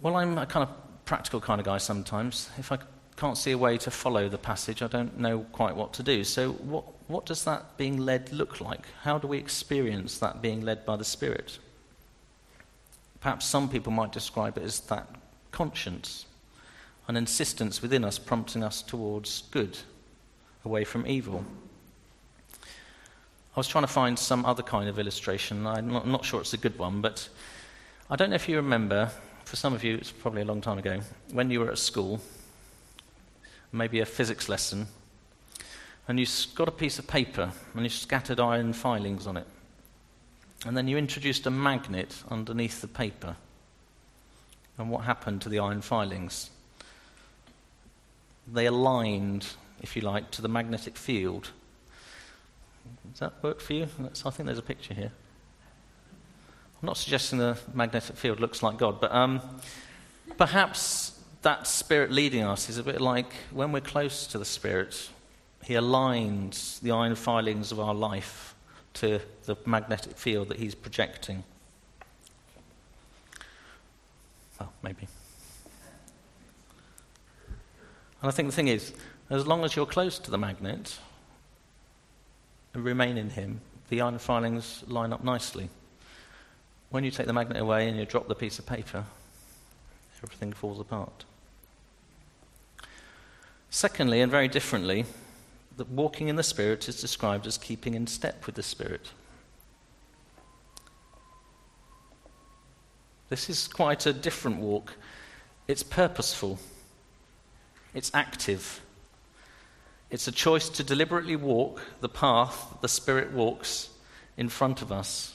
Well, 0.00 0.16
I'm 0.16 0.36
a 0.38 0.46
kind 0.46 0.68
of 0.68 1.04
practical 1.04 1.40
kind 1.40 1.60
of 1.60 1.66
guy 1.66 1.78
sometimes. 1.78 2.48
If 2.58 2.72
I 2.72 2.78
can't 3.16 3.38
see 3.38 3.52
a 3.52 3.58
way 3.58 3.78
to 3.78 3.90
follow 3.90 4.28
the 4.28 4.38
passage. 4.38 4.82
I 4.82 4.88
don't 4.88 5.18
know 5.18 5.40
quite 5.52 5.76
what 5.76 5.92
to 5.94 6.02
do. 6.02 6.24
So, 6.24 6.52
what, 6.52 6.84
what 7.08 7.26
does 7.26 7.44
that 7.44 7.76
being 7.76 7.98
led 7.98 8.32
look 8.32 8.60
like? 8.60 8.86
How 9.02 9.18
do 9.18 9.28
we 9.28 9.38
experience 9.38 10.18
that 10.18 10.42
being 10.42 10.62
led 10.62 10.84
by 10.84 10.96
the 10.96 11.04
Spirit? 11.04 11.58
Perhaps 13.24 13.46
some 13.46 13.70
people 13.70 13.90
might 13.90 14.12
describe 14.12 14.58
it 14.58 14.64
as 14.64 14.80
that 14.80 15.08
conscience, 15.50 16.26
an 17.08 17.16
insistence 17.16 17.80
within 17.80 18.04
us 18.04 18.18
prompting 18.18 18.62
us 18.62 18.82
towards 18.82 19.44
good, 19.50 19.78
away 20.66 20.84
from 20.84 21.06
evil. 21.06 21.42
I 22.60 23.56
was 23.56 23.66
trying 23.66 23.84
to 23.84 23.88
find 23.88 24.18
some 24.18 24.44
other 24.44 24.62
kind 24.62 24.90
of 24.90 24.98
illustration. 24.98 25.66
I'm 25.66 25.88
not, 25.88 26.06
not 26.06 26.26
sure 26.26 26.42
it's 26.42 26.52
a 26.52 26.58
good 26.58 26.78
one, 26.78 27.00
but 27.00 27.26
I 28.10 28.16
don't 28.16 28.28
know 28.28 28.36
if 28.36 28.46
you 28.46 28.56
remember, 28.56 29.10
for 29.46 29.56
some 29.56 29.72
of 29.72 29.82
you, 29.82 29.94
it's 29.94 30.12
probably 30.12 30.42
a 30.42 30.44
long 30.44 30.60
time 30.60 30.76
ago, 30.76 31.00
when 31.32 31.50
you 31.50 31.60
were 31.60 31.70
at 31.70 31.78
school, 31.78 32.20
maybe 33.72 34.00
a 34.00 34.04
physics 34.04 34.50
lesson, 34.50 34.86
and 36.08 36.20
you 36.20 36.26
got 36.54 36.68
a 36.68 36.72
piece 36.72 36.98
of 36.98 37.06
paper 37.06 37.52
and 37.72 37.84
you 37.84 37.88
scattered 37.88 38.38
iron 38.38 38.74
filings 38.74 39.26
on 39.26 39.38
it. 39.38 39.46
And 40.66 40.76
then 40.76 40.88
you 40.88 40.96
introduced 40.96 41.46
a 41.46 41.50
magnet 41.50 42.22
underneath 42.30 42.80
the 42.80 42.88
paper. 42.88 43.36
And 44.78 44.90
what 44.90 45.04
happened 45.04 45.42
to 45.42 45.48
the 45.48 45.58
iron 45.58 45.82
filings? 45.82 46.50
They 48.50 48.66
aligned, 48.66 49.46
if 49.82 49.94
you 49.94 50.02
like, 50.02 50.30
to 50.32 50.42
the 50.42 50.48
magnetic 50.48 50.96
field. 50.96 51.50
Does 53.10 53.20
that 53.20 53.42
work 53.42 53.60
for 53.60 53.74
you? 53.74 53.88
That's, 53.98 54.24
I 54.24 54.30
think 54.30 54.46
there's 54.46 54.58
a 54.58 54.62
picture 54.62 54.94
here. 54.94 55.12
I'm 56.82 56.86
not 56.86 56.96
suggesting 56.96 57.38
the 57.38 57.58
magnetic 57.72 58.16
field 58.16 58.40
looks 58.40 58.62
like 58.62 58.78
God, 58.78 59.00
but 59.00 59.12
um, 59.12 59.40
perhaps 60.36 61.18
that 61.42 61.66
Spirit 61.66 62.10
leading 62.10 62.42
us 62.42 62.68
is 62.68 62.78
a 62.78 62.82
bit 62.82 63.00
like 63.00 63.32
when 63.52 63.70
we're 63.70 63.80
close 63.80 64.26
to 64.28 64.38
the 64.38 64.44
Spirit, 64.44 65.10
He 65.62 65.74
aligns 65.74 66.80
the 66.80 66.90
iron 66.90 67.14
filings 67.14 67.70
of 67.70 67.80
our 67.80 67.94
life 67.94 68.53
to 68.94 69.20
the 69.44 69.56
magnetic 69.66 70.16
field 70.16 70.48
that 70.48 70.58
He's 70.58 70.74
projecting. 70.74 71.44
Well, 74.58 74.72
maybe. 74.82 75.08
And 78.22 78.28
I 78.28 78.30
think 78.30 78.48
the 78.48 78.54
thing 78.54 78.68
is, 78.68 78.92
as 79.30 79.46
long 79.46 79.64
as 79.64 79.76
you're 79.76 79.86
close 79.86 80.18
to 80.20 80.30
the 80.30 80.38
magnet 80.38 80.98
and 82.72 82.84
remain 82.84 83.18
in 83.18 83.30
Him, 83.30 83.60
the 83.88 84.00
iron 84.00 84.18
filings 84.18 84.82
line 84.86 85.12
up 85.12 85.22
nicely. 85.22 85.68
When 86.90 87.04
you 87.04 87.10
take 87.10 87.26
the 87.26 87.32
magnet 87.32 87.60
away 87.60 87.88
and 87.88 87.98
you 87.98 88.06
drop 88.06 88.28
the 88.28 88.34
piece 88.34 88.58
of 88.58 88.66
paper, 88.66 89.04
everything 90.22 90.52
falls 90.52 90.80
apart. 90.80 91.24
Secondly, 93.68 94.20
and 94.20 94.30
very 94.30 94.48
differently, 94.48 95.04
that 95.76 95.88
walking 95.90 96.28
in 96.28 96.36
the 96.36 96.42
Spirit 96.42 96.88
is 96.88 97.00
described 97.00 97.46
as 97.46 97.58
keeping 97.58 97.94
in 97.94 98.06
step 98.06 98.46
with 98.46 98.54
the 98.54 98.62
Spirit. 98.62 99.10
This 103.28 103.50
is 103.50 103.66
quite 103.66 104.06
a 104.06 104.12
different 104.12 104.58
walk. 104.58 104.94
It's 105.66 105.82
purposeful, 105.82 106.58
it's 107.94 108.10
active. 108.14 108.80
It's 110.10 110.28
a 110.28 110.32
choice 110.32 110.68
to 110.68 110.84
deliberately 110.84 111.34
walk 111.34 111.82
the 112.00 112.08
path 112.08 112.68
that 112.70 112.82
the 112.82 112.88
Spirit 112.88 113.32
walks 113.32 113.88
in 114.36 114.48
front 114.48 114.80
of 114.80 114.92
us. 114.92 115.34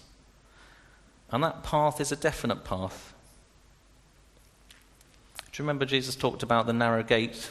And 1.32 1.44
that 1.44 1.64
path 1.64 2.00
is 2.00 2.12
a 2.12 2.16
definite 2.16 2.64
path. 2.64 3.14
Do 5.52 5.62
you 5.62 5.64
remember 5.64 5.86
Jesus 5.86 6.16
talked 6.16 6.44
about 6.44 6.66
the 6.66 6.74
narrow 6.74 7.04
gate 7.04 7.50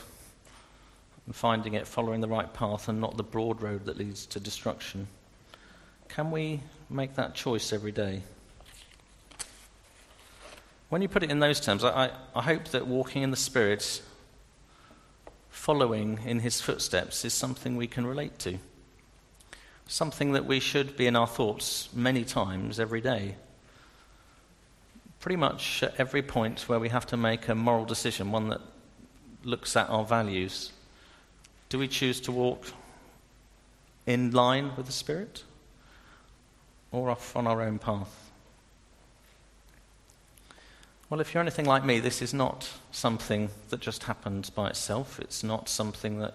and 1.29 1.37
finding 1.37 1.75
it, 1.75 1.87
following 1.87 2.23
the 2.23 2.27
right 2.27 2.51
path, 2.55 2.89
and 2.89 3.03
not 3.03 3.19
the 3.19 3.23
broad 3.23 3.61
road 3.61 3.85
that 3.85 3.99
leads 3.99 4.25
to 4.25 4.41
destruction? 4.41 5.07
Can 6.09 6.31
we 6.31 6.63
make 6.89 7.17
that 7.17 7.35
choice 7.35 7.71
every 7.71 7.93
day? 7.93 8.23
When 10.89 11.03
you 11.03 11.09
put 11.09 11.23
it 11.23 11.31
in 11.31 11.39
those 11.39 11.61
terms, 11.61 11.85
I, 11.85 12.13
I, 12.35 12.41
hope 12.41 12.69
that 12.69 12.87
walking 12.87 13.23
in 13.23 13.31
the 13.31 13.37
Spirit, 13.37 14.01
following 15.51 16.21
in 16.25 16.41
His 16.41 16.63
footsteps, 16.63 17.27
is 17.27 17.35
something 17.35 17.77
we 17.77 17.87
can 17.87 18.07
relate 18.07 18.39
to. 18.39 18.59
Something 19.87 20.33
that 20.33 20.47
we 20.47 20.61
should 20.61 20.97
be 20.97 21.07
in 21.07 21.15
our 21.15 21.27
thoughts 21.27 21.91
many 21.93 22.25
times 22.25 22.81
every 22.81 23.03
day 23.03 23.35
pretty 25.21 25.37
much 25.37 25.83
at 25.83 25.95
every 25.99 26.23
point 26.23 26.69
where 26.69 26.79
we 26.79 26.89
have 26.89 27.05
to 27.05 27.17
make 27.17 27.49
a 27.49 27.55
moral 27.55 27.85
decision, 27.85 28.31
one 28.31 28.49
that 28.49 28.63
looks 29.45 29.77
at 29.77 29.91
our 29.91 30.05
values, 30.05 30.73
do 31.69 31.79
we 31.79 31.89
choose 31.89 32.21
to 32.23 32.33
walk 32.33 32.65
in 34.07 34.31
line 34.31 34.73
with 34.77 34.87
the 34.87 34.93
Spirit 34.93 35.45
or 36.91 37.11
off 37.11 37.37
on 37.37 37.47
our 37.47 37.61
own 37.61 37.79
path? 37.79 38.31
Well, 41.11 41.21
if 41.21 41.33
you're 41.33 41.41
anything 41.41 41.65
like 41.65 41.85
me, 41.85 42.01
this 42.01 42.21
is 42.21 42.35
not 42.35 42.71
something 42.93 43.49
that 43.71 43.81
just 43.81 44.05
happens 44.05 44.51
by 44.51 44.69
itself. 44.69 45.19
It's 45.21 45.43
not 45.43 45.69
something 45.69 46.19
that 46.19 46.35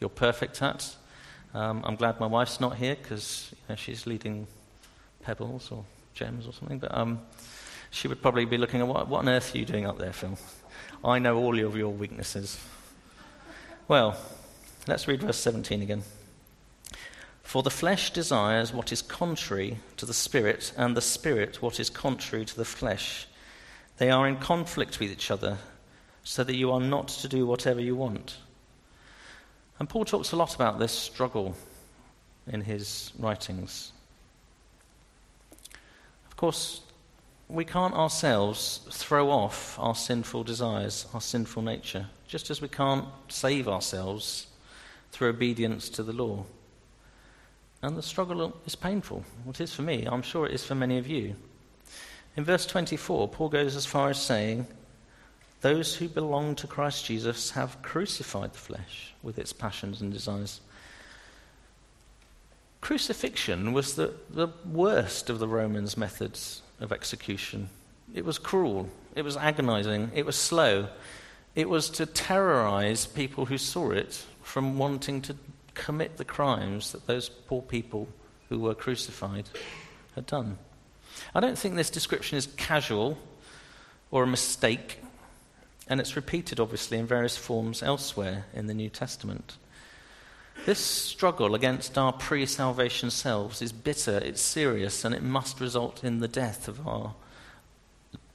you're 0.00 0.08
perfect 0.10 0.62
at. 0.62 0.96
Um, 1.52 1.82
I'm 1.84 1.96
glad 1.96 2.18
my 2.18 2.26
wife's 2.26 2.58
not 2.58 2.76
here 2.76 2.96
because 2.96 3.50
you 3.52 3.58
know, 3.68 3.74
she's 3.76 4.06
leading 4.06 4.46
pebbles 5.22 5.70
or 5.70 5.84
gems 6.14 6.46
or 6.46 6.52
something. 6.52 6.78
But 6.78 6.96
um, 6.96 7.20
she 7.90 8.08
would 8.08 8.22
probably 8.22 8.46
be 8.46 8.56
looking 8.56 8.80
at 8.80 8.88
what, 8.88 9.08
what 9.08 9.20
on 9.20 9.28
earth 9.28 9.54
are 9.54 9.58
you 9.58 9.66
doing 9.66 9.86
up 9.86 9.98
there, 9.98 10.12
Phil? 10.12 10.38
I 11.04 11.18
know 11.18 11.36
all 11.36 11.58
of 11.58 11.76
your 11.76 11.90
weaknesses. 11.90 12.58
Well, 13.88 14.16
let's 14.86 15.08
read 15.08 15.22
verse 15.22 15.38
17 15.38 15.82
again. 15.82 16.02
For 17.42 17.62
the 17.62 17.70
flesh 17.70 18.10
desires 18.10 18.72
what 18.72 18.90
is 18.90 19.02
contrary 19.02 19.78
to 19.96 20.06
the 20.06 20.14
spirit, 20.14 20.72
and 20.76 20.96
the 20.96 21.00
spirit 21.00 21.62
what 21.62 21.78
is 21.78 21.90
contrary 21.90 22.44
to 22.44 22.56
the 22.56 22.64
flesh. 22.64 23.28
They 23.98 24.10
are 24.10 24.26
in 24.26 24.36
conflict 24.36 24.98
with 24.98 25.10
each 25.10 25.30
other, 25.30 25.58
so 26.24 26.42
that 26.42 26.56
you 26.56 26.72
are 26.72 26.80
not 26.80 27.08
to 27.08 27.28
do 27.28 27.46
whatever 27.46 27.80
you 27.80 27.94
want. 27.94 28.38
And 29.78 29.88
Paul 29.88 30.04
talks 30.04 30.32
a 30.32 30.36
lot 30.36 30.54
about 30.54 30.78
this 30.78 30.92
struggle 30.92 31.54
in 32.46 32.62
his 32.62 33.12
writings. 33.18 33.92
Of 36.26 36.36
course, 36.36 36.80
we 37.48 37.64
can't 37.64 37.94
ourselves 37.94 38.80
throw 38.90 39.30
off 39.30 39.78
our 39.78 39.94
sinful 39.94 40.44
desires, 40.44 41.06
our 41.14 41.20
sinful 41.20 41.62
nature, 41.62 42.06
just 42.26 42.50
as 42.50 42.60
we 42.60 42.68
can't 42.68 43.06
save 43.28 43.68
ourselves 43.68 44.48
through 45.14 45.28
obedience 45.28 45.88
to 45.88 46.02
the 46.02 46.12
law. 46.12 46.44
And 47.82 47.96
the 47.96 48.02
struggle 48.02 48.52
is 48.66 48.74
painful. 48.74 49.24
It 49.48 49.60
is 49.60 49.72
for 49.72 49.82
me. 49.82 50.08
I'm 50.10 50.22
sure 50.22 50.44
it 50.44 50.52
is 50.52 50.64
for 50.64 50.74
many 50.74 50.98
of 50.98 51.06
you. 51.06 51.36
In 52.36 52.42
verse 52.42 52.66
24, 52.66 53.28
Paul 53.28 53.48
goes 53.48 53.76
as 53.76 53.86
far 53.86 54.10
as 54.10 54.20
saying, 54.20 54.66
Those 55.60 55.94
who 55.94 56.08
belong 56.08 56.56
to 56.56 56.66
Christ 56.66 57.06
Jesus 57.06 57.52
have 57.52 57.80
crucified 57.80 58.54
the 58.54 58.58
flesh 58.58 59.14
with 59.22 59.38
its 59.38 59.52
passions 59.52 60.00
and 60.00 60.12
desires. 60.12 60.60
Crucifixion 62.80 63.72
was 63.72 63.94
the, 63.94 64.14
the 64.28 64.48
worst 64.68 65.30
of 65.30 65.38
the 65.38 65.48
Romans' 65.48 65.96
methods 65.96 66.60
of 66.80 66.90
execution. 66.90 67.68
It 68.12 68.24
was 68.24 68.38
cruel, 68.38 68.88
it 69.14 69.22
was 69.22 69.36
agonizing, 69.36 70.10
it 70.12 70.26
was 70.26 70.36
slow. 70.36 70.88
It 71.54 71.68
was 71.68 71.88
to 71.90 72.06
terrorize 72.06 73.06
people 73.06 73.46
who 73.46 73.58
saw 73.58 73.92
it 73.92 74.24
from 74.44 74.78
wanting 74.78 75.20
to 75.22 75.36
commit 75.74 76.16
the 76.16 76.24
crimes 76.24 76.92
that 76.92 77.06
those 77.06 77.28
poor 77.28 77.62
people 77.62 78.06
who 78.48 78.60
were 78.60 78.74
crucified 78.74 79.48
had 80.14 80.26
done. 80.26 80.58
I 81.34 81.40
don't 81.40 81.58
think 81.58 81.74
this 81.74 81.90
description 81.90 82.38
is 82.38 82.46
casual 82.56 83.18
or 84.10 84.22
a 84.22 84.26
mistake, 84.26 84.98
and 85.88 86.00
it's 86.00 86.14
repeated, 86.14 86.60
obviously, 86.60 86.98
in 86.98 87.06
various 87.06 87.36
forms 87.36 87.82
elsewhere 87.82 88.44
in 88.54 88.66
the 88.66 88.74
New 88.74 88.88
Testament. 88.88 89.56
This 90.66 90.78
struggle 90.78 91.54
against 91.54 91.98
our 91.98 92.12
pre 92.12 92.46
salvation 92.46 93.10
selves 93.10 93.60
is 93.60 93.72
bitter, 93.72 94.18
it's 94.18 94.40
serious, 94.40 95.04
and 95.04 95.14
it 95.14 95.22
must 95.22 95.60
result 95.60 96.04
in 96.04 96.20
the 96.20 96.28
death 96.28 96.68
of 96.68 96.86
our, 96.86 97.14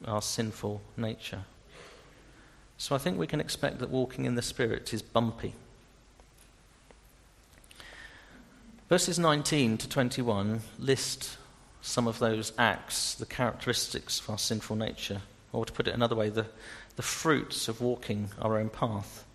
our 0.06 0.22
sinful 0.22 0.82
nature. 0.98 1.46
So 2.78 2.94
I 2.94 2.98
think 2.98 3.18
we 3.18 3.28
can 3.28 3.40
expect 3.40 3.80
that 3.80 3.90
walking 3.90 4.26
in 4.26 4.36
the 4.36 4.42
Spirit 4.42 4.94
is 4.94 5.02
bumpy. 5.02 5.54
Verses 8.90 9.20
19 9.20 9.78
to 9.78 9.88
21 9.88 10.62
list 10.80 11.38
some 11.80 12.08
of 12.08 12.18
those 12.18 12.52
acts, 12.58 13.14
the 13.14 13.26
characteristics 13.28 14.20
of 14.20 14.32
our 14.32 14.38
sinful 14.40 14.76
nature, 14.76 15.22
or 15.54 15.64
to 15.64 15.72
put 15.72 15.88
it 15.88 15.94
another 15.94 16.16
way, 16.16 16.30
the, 16.30 16.48
the 16.96 17.04
fruits 17.04 17.68
of 17.68 17.82
walking 17.82 18.32
our 18.42 18.58
own 18.58 18.68
path. 18.68 19.26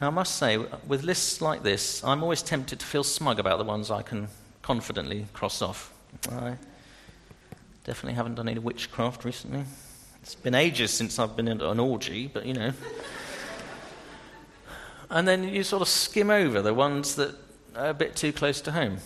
Now, 0.00 0.06
I 0.06 0.10
must 0.10 0.36
say, 0.36 0.58
with 0.86 1.02
lists 1.02 1.40
like 1.40 1.64
this, 1.64 2.04
I'm 2.04 2.22
always 2.22 2.40
tempted 2.40 2.78
to 2.78 2.86
feel 2.86 3.02
smug 3.02 3.40
about 3.40 3.58
the 3.58 3.64
ones 3.64 3.90
I 3.90 4.02
can 4.02 4.28
confidently 4.62 5.26
cross 5.32 5.60
off. 5.60 5.92
I 6.30 6.56
definitely 7.82 8.14
haven't 8.14 8.36
done 8.36 8.48
any 8.48 8.60
witchcraft 8.60 9.24
recently. 9.24 9.64
It's 10.22 10.36
been 10.36 10.54
ages 10.54 10.92
since 10.92 11.18
I've 11.18 11.34
been 11.34 11.48
in 11.48 11.60
an 11.60 11.80
orgy, 11.80 12.28
but 12.28 12.46
you 12.46 12.54
know. 12.54 12.72
and 15.10 15.26
then 15.26 15.42
you 15.48 15.64
sort 15.64 15.82
of 15.82 15.88
skim 15.88 16.30
over 16.30 16.62
the 16.62 16.74
ones 16.74 17.16
that 17.16 17.34
a 17.74 17.94
bit 17.94 18.16
too 18.16 18.32
close 18.32 18.60
to 18.62 18.72
home. 18.72 18.98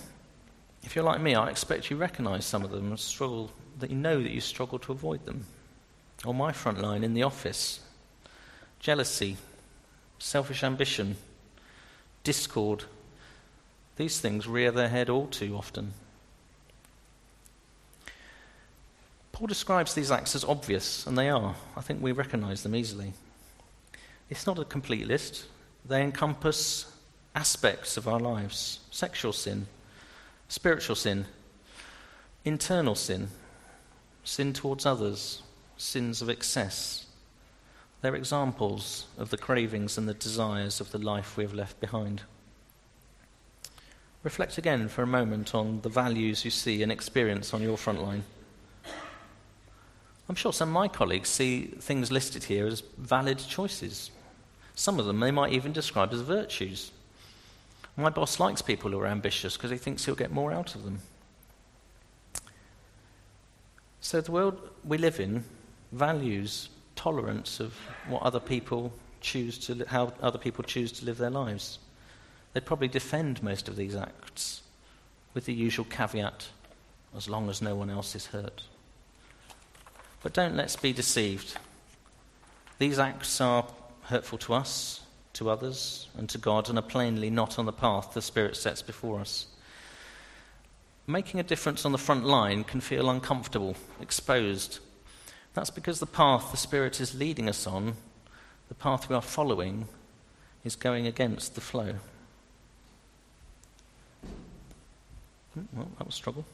If 0.82 0.94
you're 0.94 1.04
like 1.04 1.20
me, 1.20 1.34
I 1.34 1.50
expect 1.50 1.90
you 1.90 1.96
recognize 1.96 2.44
some 2.44 2.64
of 2.64 2.70
them 2.70 2.88
and 2.88 2.98
struggle, 2.98 3.50
that 3.78 3.90
you 3.90 3.96
know 3.96 4.22
that 4.22 4.30
you 4.30 4.40
struggle 4.40 4.78
to 4.80 4.92
avoid 4.92 5.24
them. 5.24 5.46
On 6.24 6.36
my 6.36 6.52
front 6.52 6.80
line 6.80 7.04
in 7.04 7.14
the 7.14 7.22
office, 7.22 7.80
jealousy, 8.80 9.36
selfish 10.18 10.62
ambition, 10.62 11.16
discord, 12.24 12.84
These 13.96 14.20
things 14.20 14.46
rear 14.46 14.70
their 14.70 14.88
head 14.88 15.08
all 15.08 15.26
too 15.26 15.56
often. 15.56 15.94
Paul 19.32 19.46
describes 19.46 19.94
these 19.94 20.10
acts 20.10 20.34
as 20.34 20.44
obvious, 20.44 21.06
and 21.06 21.16
they 21.16 21.28
are. 21.28 21.54
I 21.76 21.80
think 21.80 22.02
we 22.02 22.12
recognize 22.12 22.62
them 22.62 22.74
easily. 22.74 23.14
It's 24.28 24.46
not 24.46 24.58
a 24.58 24.64
complete 24.64 25.06
list, 25.06 25.46
they 25.84 26.02
encompass 26.02 26.92
aspects 27.36 27.98
of 27.98 28.08
our 28.08 28.18
lives 28.18 28.80
sexual 28.90 29.32
sin, 29.32 29.66
spiritual 30.48 30.96
sin, 30.96 31.26
internal 32.44 32.94
sin, 32.94 33.28
sin 34.24 34.52
towards 34.54 34.86
others, 34.86 35.42
sins 35.76 36.22
of 36.22 36.30
excess. 36.30 37.06
They're 38.00 38.14
examples 38.14 39.06
of 39.18 39.30
the 39.30 39.36
cravings 39.36 39.98
and 39.98 40.08
the 40.08 40.14
desires 40.14 40.80
of 40.80 40.90
the 40.92 40.98
life 40.98 41.36
we 41.36 41.44
have 41.44 41.54
left 41.54 41.78
behind. 41.78 42.22
Reflect 44.22 44.58
again 44.58 44.88
for 44.88 45.02
a 45.02 45.06
moment 45.06 45.54
on 45.54 45.82
the 45.82 45.88
values 45.88 46.44
you 46.44 46.50
see 46.50 46.82
and 46.82 46.90
experience 46.90 47.52
on 47.52 47.62
your 47.62 47.76
front 47.76 48.02
line. 48.02 48.24
I'm 50.28 50.34
sure 50.34 50.52
some 50.52 50.70
of 50.70 50.74
my 50.74 50.88
colleagues 50.88 51.28
see 51.28 51.66
things 51.66 52.10
listed 52.10 52.44
here 52.44 52.66
as 52.66 52.82
valid 52.98 53.38
choices. 53.38 54.10
Some 54.74 54.98
of 54.98 55.06
them 55.06 55.20
they 55.20 55.30
might 55.30 55.52
even 55.52 55.72
describe 55.72 56.12
as 56.12 56.22
virtues. 56.22 56.90
My 57.96 58.10
boss 58.10 58.38
likes 58.38 58.60
people 58.60 58.90
who 58.90 59.00
are 59.00 59.06
ambitious 59.06 59.56
because 59.56 59.70
he 59.70 59.78
thinks 59.78 60.04
he'll 60.04 60.14
get 60.14 60.30
more 60.30 60.52
out 60.52 60.74
of 60.74 60.84
them. 60.84 61.00
So 64.00 64.20
the 64.20 64.32
world 64.32 64.70
we 64.84 64.98
live 64.98 65.18
in 65.18 65.44
values 65.92 66.68
tolerance 66.94 67.60
of 67.60 67.74
what 68.08 68.22
other 68.22 68.40
people 68.40 68.92
choose 69.20 69.58
to 69.58 69.84
how 69.88 70.12
other 70.20 70.38
people 70.38 70.62
choose 70.62 70.92
to 70.92 71.04
live 71.04 71.18
their 71.18 71.30
lives. 71.30 71.78
They'd 72.52 72.64
probably 72.64 72.88
defend 72.88 73.42
most 73.42 73.68
of 73.68 73.76
these 73.76 73.96
acts 73.96 74.62
with 75.34 75.46
the 75.46 75.54
usual 75.54 75.86
caveat 75.86 76.48
as 77.16 77.28
long 77.28 77.48
as 77.48 77.62
no 77.62 77.74
one 77.74 77.90
else 77.90 78.14
is 78.14 78.26
hurt. 78.26 78.62
But 80.22 80.32
don't 80.32 80.56
let's 80.56 80.76
be 80.76 80.92
deceived. 80.92 81.56
These 82.78 82.98
acts 82.98 83.40
are 83.40 83.66
hurtful 84.02 84.38
to 84.38 84.54
us, 84.54 85.00
to 85.36 85.50
others, 85.50 86.08
and 86.16 86.28
to 86.30 86.38
God, 86.38 86.68
and 86.68 86.78
are 86.78 86.82
plainly 86.82 87.30
not 87.30 87.58
on 87.58 87.66
the 87.66 87.72
path 87.72 88.14
the 88.14 88.22
Spirit 88.22 88.56
sets 88.56 88.82
before 88.82 89.20
us. 89.20 89.46
Making 91.06 91.40
a 91.40 91.44
difference 91.44 91.84
on 91.84 91.92
the 91.92 91.98
front 91.98 92.24
line 92.24 92.64
can 92.64 92.80
feel 92.80 93.08
uncomfortable, 93.10 93.76
exposed. 94.00 94.80
That's 95.54 95.70
because 95.70 96.00
the 96.00 96.06
path 96.06 96.50
the 96.50 96.56
Spirit 96.56 97.00
is 97.00 97.14
leading 97.14 97.48
us 97.48 97.66
on, 97.66 97.94
the 98.68 98.74
path 98.74 99.08
we 99.08 99.14
are 99.14 99.22
following, 99.22 99.86
is 100.64 100.74
going 100.74 101.06
against 101.06 101.54
the 101.54 101.60
flow. 101.60 101.94
Hmm, 105.54 105.64
well, 105.74 105.88
that 105.98 106.06
was 106.06 106.14
struggle. 106.14 106.44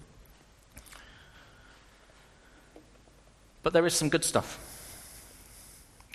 But 3.63 3.73
there 3.73 3.87
is 3.87 3.95
some 3.95 4.09
good 4.09 4.25
stuff. 4.25 4.59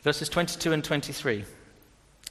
Verses 0.04 0.30
22 0.30 0.74
and 0.74 0.84
23. 0.84 1.46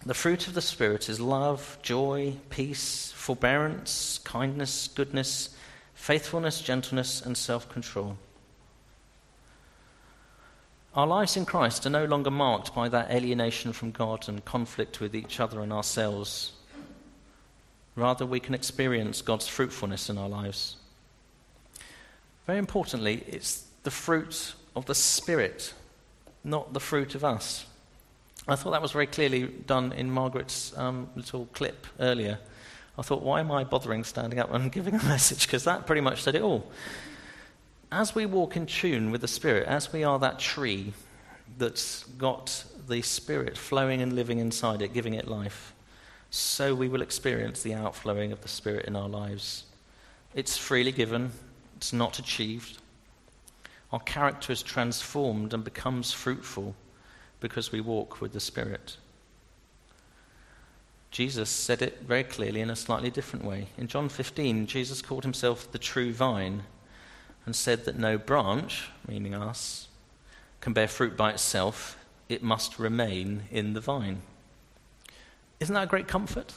The 0.05 0.15
fruit 0.15 0.47
of 0.47 0.55
the 0.55 0.63
Spirit 0.63 1.09
is 1.09 1.21
love, 1.21 1.79
joy, 1.83 2.35
peace, 2.51 3.13
forbearance, 3.13 4.21
kindness, 4.25 4.89
goodness, 4.89 5.51
faithfulness, 5.95 6.61
gentleness, 6.61 7.23
and 7.23 7.37
self 7.37 7.69
control. 7.69 8.19
Our 10.95 11.07
lives 11.07 11.37
in 11.37 11.45
Christ 11.45 11.85
are 11.85 11.91
no 11.91 12.07
longer 12.07 12.31
marked 12.31 12.75
by 12.75 12.89
that 12.89 13.11
alienation 13.11 13.73
from 13.73 13.91
God 13.91 14.29
and 14.29 14.45
conflict 14.45 15.01
with 15.01 15.15
each 15.15 15.41
other 15.41 15.61
and 15.61 15.73
ourselves. 15.73 16.53
Rather, 17.97 18.25
we 18.25 18.41
can 18.41 18.55
experience 18.55 19.21
God's 19.23 19.49
fruitfulness 19.49 20.09
in 20.09 20.17
our 20.17 20.29
lives. 20.29 20.77
Very 22.47 22.59
importantly, 22.59 23.25
it's 23.27 23.67
the 23.83 23.91
fruit 23.91 24.55
of 24.75 24.87
the 24.87 24.95
Spirit, 24.95 25.75
not 26.45 26.73
the 26.73 26.81
fruit 26.81 27.15
of 27.15 27.25
us. 27.25 27.67
I 28.49 28.55
thought 28.55 28.71
that 28.73 28.83
was 28.83 28.93
very 28.93 29.07
clearly 29.07 29.47
done 29.47 29.93
in 29.93 30.11
Margaret's 30.11 30.77
um, 30.79 31.09
little 31.17 31.47
clip 31.47 31.87
earlier. 31.99 32.39
I 32.97 33.03
thought, 33.03 33.23
why 33.23 33.41
am 33.41 33.51
I 33.51 33.65
bothering 33.65 34.05
standing 34.05 34.39
up 34.39 34.53
and 34.53 34.71
giving 34.79 34.95
a 34.95 35.03
message? 35.05 35.47
Because 35.47 35.65
that 35.65 35.87
pretty 35.87 36.01
much 36.01 36.23
said 36.23 36.35
it 36.35 36.43
all. 36.43 36.71
As 37.91 38.15
we 38.15 38.27
walk 38.27 38.57
in 38.57 38.67
tune 38.67 39.11
with 39.11 39.21
the 39.21 39.29
Spirit, 39.29 39.67
as 39.67 39.93
we 39.93 40.05
are 40.05 40.19
that 40.19 40.39
tree 40.39 40.93
that's 41.59 42.05
got 42.19 42.65
the 42.89 43.03
Spirit 43.03 43.59
flowing 43.59 44.01
and 44.01 44.13
living 44.13 44.39
inside 44.39 44.81
it, 44.83 44.93
giving 44.93 45.15
it 45.15 45.27
life, 45.27 45.75
so 46.31 46.75
we 46.75 46.89
will 46.89 47.03
experience 47.03 47.63
the 47.63 47.75
outflowing 47.75 48.33
of 48.33 48.43
the 48.43 48.49
Spirit 48.49 48.87
in 48.87 48.97
our 48.97 49.09
lives. 49.09 49.65
It's 50.35 50.57
freely 50.57 50.93
given, 50.93 51.33
it's 51.77 51.93
not 51.93 52.19
achieved. 52.19 52.79
Our 53.93 54.01
character 54.01 54.53
is 54.53 54.63
transformed 54.63 55.55
and 55.55 55.65
becomes 55.65 56.13
fruitful 56.13 56.75
because 57.47 57.71
we 57.71 57.81
walk 57.81 58.21
with 58.21 58.33
the 58.33 58.41
Spirit. 58.41 58.97
Jesus 61.13 61.49
said 61.49 61.81
it 61.81 62.01
very 62.03 62.25
clearly 62.25 62.61
in 62.61 62.71
a 62.71 62.75
slightly 62.75 63.09
different 63.09 63.45
way. 63.45 63.69
In 63.79 63.87
John 63.87 64.09
15, 64.09 64.67
Jesus 64.67 65.01
called 65.01 65.23
himself 65.23 65.71
the 65.71 65.79
true 65.79 66.13
vine 66.13 66.65
and 67.45 67.55
said 67.55 67.85
that 67.85 67.97
no 67.97 68.19
branch, 68.19 68.89
meaning 69.07 69.33
us, 69.33 69.87
can 70.61 70.73
bear 70.73 70.89
fruit 70.89 71.17
by 71.17 71.31
itself, 71.31 71.97
it 72.29 72.43
must 72.43 72.81
remain 72.81 73.45
in 73.53 73.75
the 73.75 73.81
vine. 73.81 74.23
Isn't 75.61 75.77
that 75.77 75.85
a 75.85 75.87
great 75.87 76.09
comfort? 76.09 76.55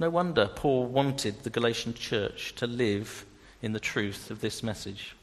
No 0.00 0.10
wonder 0.10 0.50
Paul 0.56 0.86
wanted 0.86 1.44
the 1.44 1.50
Galatian 1.50 1.94
church 1.94 2.56
to 2.56 2.66
live 2.66 3.24
in 3.62 3.74
the 3.74 3.78
truth 3.78 4.28
of 4.28 4.40
this 4.40 4.60
message. 4.60 5.14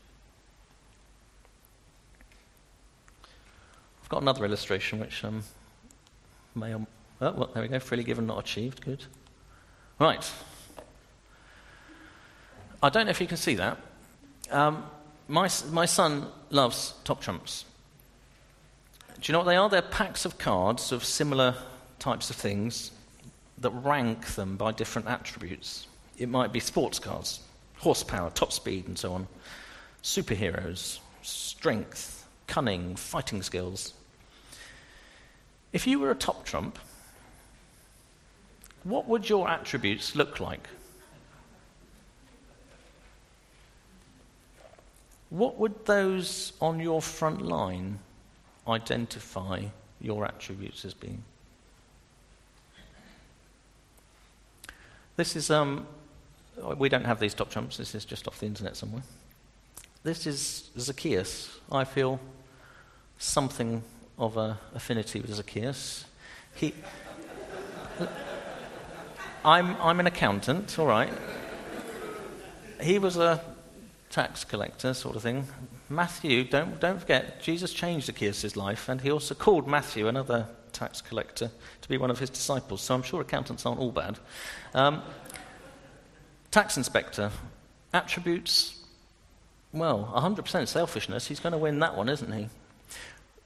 I've 4.07 4.11
got 4.11 4.21
another 4.21 4.45
illustration 4.45 5.01
which 5.01 5.21
um, 5.25 5.43
may. 6.55 6.71
Um, 6.71 6.87
oh, 7.19 7.33
well, 7.33 7.49
there 7.53 7.61
we 7.61 7.67
go. 7.67 7.77
Freely 7.77 8.05
given, 8.05 8.25
not 8.25 8.39
achieved. 8.39 8.79
Good. 8.79 9.03
Right. 9.99 10.31
I 12.81 12.87
don't 12.87 13.03
know 13.03 13.09
if 13.09 13.19
you 13.19 13.27
can 13.27 13.35
see 13.35 13.55
that. 13.55 13.77
Um, 14.49 14.85
my, 15.27 15.49
my 15.71 15.85
son 15.85 16.25
loves 16.51 16.93
top 17.03 17.19
trumps. 17.19 17.65
Do 19.19 19.23
you 19.23 19.33
know 19.33 19.39
what 19.39 19.47
they 19.47 19.57
are? 19.57 19.67
They're 19.67 19.81
packs 19.81 20.23
of 20.23 20.37
cards 20.37 20.93
of 20.93 21.03
similar 21.03 21.55
types 21.99 22.29
of 22.29 22.37
things 22.37 22.91
that 23.57 23.71
rank 23.71 24.25
them 24.35 24.55
by 24.55 24.71
different 24.71 25.09
attributes. 25.09 25.85
It 26.17 26.29
might 26.29 26.53
be 26.53 26.61
sports 26.61 26.97
cards, 26.97 27.41
horsepower, 27.75 28.29
top 28.29 28.53
speed, 28.53 28.87
and 28.87 28.97
so 28.97 29.11
on. 29.11 29.27
Superheroes, 30.01 30.99
strength, 31.23 32.16
cunning, 32.47 32.95
fighting 32.95 33.43
skills. 33.43 33.93
If 35.73 35.85
you 35.85 35.99
were 35.99 36.11
a 36.11 36.15
top 36.15 36.45
trump, 36.45 36.79
what 38.83 39.07
would 39.07 39.29
your 39.29 39.49
attributes 39.49 40.15
look 40.15 40.39
like? 40.39 40.67
What 45.29 45.57
would 45.57 45.85
those 45.85 46.53
on 46.61 46.79
your 46.79 47.01
front 47.01 47.41
line 47.41 47.99
identify 48.67 49.65
your 49.99 50.25
attributes 50.25 50.85
as 50.85 50.93
being? 50.93 51.23
This 55.17 55.35
is 55.35 55.51
um, 55.51 55.85
we 56.77 56.89
don't 56.89 57.03
have 57.03 57.19
these 57.19 57.33
top 57.33 57.49
trumps, 57.49 57.77
this 57.77 57.93
is 57.93 58.05
just 58.05 58.27
off 58.27 58.39
the 58.39 58.45
internet 58.45 58.77
somewhere. 58.77 59.03
This 60.07 60.25
is 60.25 60.69
Zacchaeus. 60.79 61.59
I 61.69 61.83
feel 61.83 62.17
something 63.19 63.83
of 64.17 64.37
an 64.37 64.55
affinity 64.73 65.19
with 65.19 65.33
Zacchaeus. 65.33 66.05
He, 66.55 66.73
I'm, 69.43 69.75
I'm 69.81 69.99
an 69.99 70.07
accountant, 70.07 70.79
all 70.79 70.87
right. 70.87 71.11
He 72.79 72.99
was 72.99 73.17
a 73.17 73.43
tax 74.09 74.45
collector, 74.45 74.93
sort 74.93 75.17
of 75.17 75.23
thing. 75.23 75.45
Matthew, 75.89 76.45
don't, 76.45 76.79
don't 76.79 77.01
forget, 77.01 77.41
Jesus 77.41 77.73
changed 77.73 78.05
Zacchaeus' 78.05 78.55
life, 78.55 78.87
and 78.87 79.01
he 79.01 79.11
also 79.11 79.35
called 79.35 79.67
Matthew, 79.67 80.07
another 80.07 80.47
tax 80.71 81.01
collector, 81.01 81.51
to 81.81 81.89
be 81.89 81.97
one 81.97 82.11
of 82.11 82.19
his 82.19 82.29
disciples. 82.29 82.79
So 82.79 82.95
I'm 82.95 83.03
sure 83.03 83.19
accountants 83.19 83.65
aren't 83.65 83.81
all 83.81 83.91
bad. 83.91 84.17
Um, 84.73 85.01
Tax 86.49 86.77
inspector, 86.77 87.29
attributes, 87.93 88.76
well, 89.73 90.11
100% 90.15 90.67
selfishness. 90.67 91.27
He's 91.27 91.39
going 91.39 91.51
to 91.51 91.57
win 91.57 91.79
that 91.79 91.95
one, 91.95 92.09
isn't 92.09 92.31
he? 92.31 92.49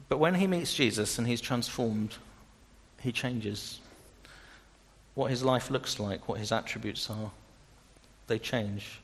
But 0.07 0.17
when 0.17 0.35
he 0.35 0.47
meets 0.47 0.73
Jesus 0.73 1.17
and 1.17 1.27
he's 1.27 1.41
transformed, 1.41 2.15
he 3.01 3.11
changes. 3.11 3.79
What 5.15 5.31
his 5.31 5.43
life 5.43 5.69
looks 5.69 5.99
like, 5.99 6.27
what 6.27 6.39
his 6.39 6.51
attributes 6.51 7.09
are, 7.09 7.31
they 8.27 8.39
change. 8.39 8.99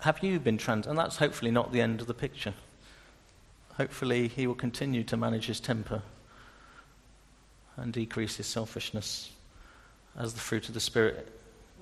Have 0.00 0.22
you 0.22 0.40
been 0.40 0.58
trans? 0.58 0.86
And 0.86 0.98
that's 0.98 1.16
hopefully 1.16 1.50
not 1.50 1.72
the 1.72 1.80
end 1.80 2.00
of 2.00 2.06
the 2.06 2.14
picture. 2.14 2.54
Hopefully, 3.76 4.28
he 4.28 4.46
will 4.46 4.54
continue 4.54 5.04
to 5.04 5.16
manage 5.16 5.46
his 5.46 5.60
temper 5.60 6.02
and 7.76 7.92
decrease 7.92 8.36
his 8.36 8.46
selfishness 8.46 9.30
as 10.16 10.34
the 10.34 10.40
fruit 10.40 10.68
of 10.68 10.74
the 10.74 10.80
Spirit 10.80 11.28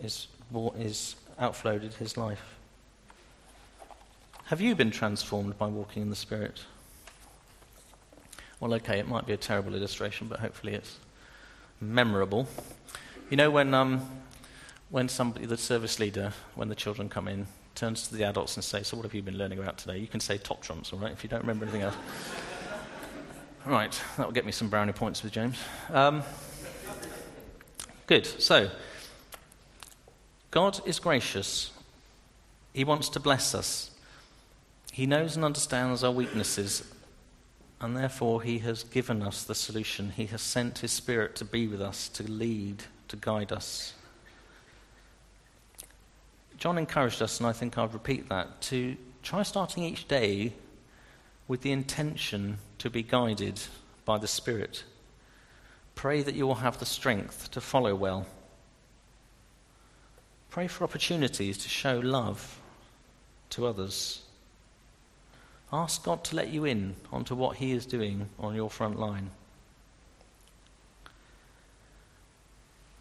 is, 0.03 0.29
is 0.77 1.17
outflowed 1.39 1.83
in 1.83 1.91
his 1.93 2.17
life. 2.17 2.57
Have 4.51 4.61
you 4.61 4.75
been 4.75 4.91
transformed 4.91 5.57
by 5.59 5.69
walking 5.69 6.03
in 6.03 6.11
the 6.11 6.17
Spirit? 6.17 6.65
Well, 8.59 8.75
okay, 8.75 8.99
it 8.99 9.07
might 9.07 9.25
be 9.25 9.33
a 9.33 9.37
terrible 9.37 9.77
illustration, 9.77 10.27
but 10.27 10.41
hopefully 10.41 10.75
it's 10.75 10.97
memorable. 11.81 12.49
You 13.31 13.37
know, 13.37 13.49
when, 13.49 13.73
um, 13.75 14.05
when 14.89 15.09
somebody, 15.09 15.47
the 15.47 15.57
service 15.57 16.01
leader, 16.01 16.33
when 16.57 16.69
the 16.69 16.75
children 16.75 17.09
come 17.09 17.29
in, 17.29 17.47
turns 17.77 18.09
to 18.09 18.17
the 18.17 18.25
adults 18.25 18.57
and 18.57 18.65
says, 18.65 18.89
So, 18.89 18.97
what 18.97 19.05
have 19.05 19.15
you 19.15 19.23
been 19.23 19.39
learning 19.39 19.61
about 19.61 19.79
today? 19.79 19.99
You 19.99 20.09
can 20.09 20.19
say 20.19 20.37
top 20.37 20.63
trumps, 20.63 20.93
all 20.93 20.99
right, 20.99 21.13
if 21.13 21.23
you 21.23 21.31
don't 21.31 21.43
remember 21.43 21.67
anything 21.67 21.83
else. 21.83 21.95
right, 23.65 24.03
that 24.17 24.27
will 24.27 24.35
get 24.35 24.47
me 24.47 24.51
some 24.51 24.69
brownie 24.69 24.93
points 24.93 25.23
with 25.23 25.33
James. 25.33 25.59
Um, 25.91 26.25
good, 28.09 28.27
so, 28.27 28.69
God 30.51 30.81
is 30.85 30.99
gracious, 30.99 31.71
He 32.75 32.83
wants 32.83 33.11
to 33.11 33.21
bless 33.21 33.55
us. 33.55 33.90
He 34.93 35.07
knows 35.07 35.37
and 35.37 35.45
understands 35.45 36.03
our 36.03 36.11
weaknesses 36.11 36.85
and 37.81 37.97
therefore, 37.97 38.43
He 38.43 38.59
has 38.59 38.85
given 38.85 39.23
us 39.23 39.43
the 39.43 39.55
solution. 39.55 40.11
He 40.11 40.27
has 40.27 40.43
sent 40.43 40.79
His 40.79 40.93
Spirit 40.93 41.35
to 41.37 41.45
be 41.45 41.67
with 41.67 41.81
us, 41.81 42.09
to 42.11 42.31
lead, 42.31 42.85
to 43.09 43.17
guide 43.17 43.53
us. 43.53 43.95
John 46.59 46.77
encouraged 46.77 47.23
us, 47.23 47.39
and 47.39 47.47
I 47.47 47.53
think 47.53 47.79
I'll 47.79 47.89
repeat 47.89 48.29
that, 48.29 48.61
to 48.63 48.97
try 49.23 49.43
starting 49.45 49.83
each 49.83 50.07
day 50.09 50.53
with 51.49 51.63
the 51.63 51.73
intention 51.73 52.59
to 52.79 52.91
be 52.91 53.03
guided 53.03 53.61
by 54.05 54.19
the 54.19 54.29
Spirit. 54.29 54.85
Pray 55.95 56.23
that 56.23 56.35
you 56.35 56.47
will 56.47 56.57
have 56.57 56.79
the 56.79 56.87
strength 56.87 57.51
to 57.53 57.63
follow 57.63 57.95
well. 57.95 58.27
Pray 60.51 60.67
for 60.67 60.85
opportunities 60.85 61.57
to 61.59 61.69
show 61.69 61.99
love 61.99 62.61
to 63.51 63.67
others. 63.67 64.23
Ask 65.73 66.05
God 66.05 66.25
to 66.25 66.37
let 66.37 66.49
you 66.49 66.65
in 66.65 66.97
onto 67.13 67.35
what 67.35 67.57
He 67.57 67.73
is 67.73 67.87
doing 67.87 68.29
on 68.39 68.55
your 68.55 68.71
front 68.71 68.99
line. 68.99 69.31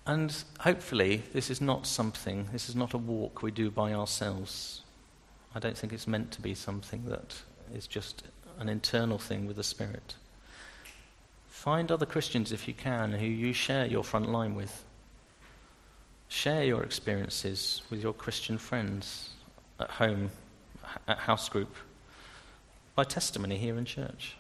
And 0.05 0.35
hopefully, 0.59 1.23
this 1.33 1.49
is 1.49 1.61
not 1.61 1.85
something, 1.85 2.49
this 2.51 2.69
is 2.69 2.75
not 2.75 2.93
a 2.93 2.97
walk 2.97 3.41
we 3.43 3.51
do 3.51 3.69
by 3.69 3.93
ourselves. 3.93 4.81
I 5.53 5.59
don't 5.59 5.77
think 5.77 5.93
it's 5.93 6.07
meant 6.07 6.31
to 6.31 6.41
be 6.41 6.55
something 6.55 7.05
that 7.05 7.35
is 7.73 7.87
just 7.87 8.23
an 8.59 8.69
internal 8.69 9.17
thing 9.17 9.47
with 9.47 9.55
the 9.55 9.63
Spirit. 9.63 10.15
Find 11.47 11.91
other 11.91 12.05
Christians, 12.05 12.51
if 12.51 12.67
you 12.67 12.73
can, 12.73 13.13
who 13.13 13.25
you 13.25 13.53
share 13.53 13.85
your 13.85 14.03
front 14.03 14.29
line 14.31 14.55
with. 14.55 14.83
Share 16.27 16.63
your 16.63 16.83
experiences 16.83 17.81
with 17.89 18.01
your 18.01 18.13
Christian 18.13 18.57
friends 18.57 19.29
at 19.79 19.89
home, 19.89 20.29
at 21.07 21.17
house 21.17 21.49
group, 21.49 21.75
by 22.99 23.05
testimony 23.05 23.57
here 23.57 23.77
in 23.77 23.85
church. 23.85 24.35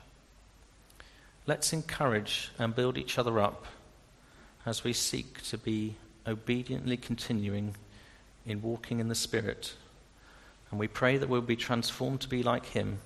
Let's 1.47 1.71
encourage 1.71 2.51
and 2.59 2.75
build 2.75 2.97
each 2.97 3.17
other 3.17 3.39
up 3.39 3.65
as 4.65 4.83
we 4.83 4.91
seek 4.91 5.41
to 5.43 5.57
be 5.57 5.95
obediently 6.27 6.97
continuing 6.97 7.75
in 8.45 8.61
walking 8.61 8.99
in 8.99 9.07
the 9.07 9.15
Spirit. 9.15 9.75
And 10.69 10.77
we 10.77 10.89
pray 10.89 11.15
that 11.15 11.29
we'll 11.29 11.39
be 11.39 11.55
transformed 11.55 12.19
to 12.19 12.27
be 12.27 12.43
like 12.43 12.65
Him 12.65 12.99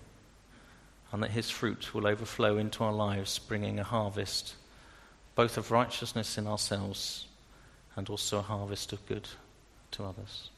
and 1.12 1.22
that 1.22 1.30
His 1.30 1.52
fruit 1.52 1.94
will 1.94 2.08
overflow 2.08 2.58
into 2.58 2.84
our 2.84 2.92
lives, 2.92 3.38
bringing 3.38 3.78
a 3.78 3.84
harvest 3.84 4.56
both 5.36 5.60
of 5.60 5.70
righteousness 5.70 6.36
in 6.36 6.48
ourselves 6.48 7.28
and 7.96 8.10
also 8.10 8.40
a 8.40 8.42
harvest 8.42 8.92
of 8.92 9.06
good 9.06 9.30
to 9.92 10.04
others. 10.04 10.50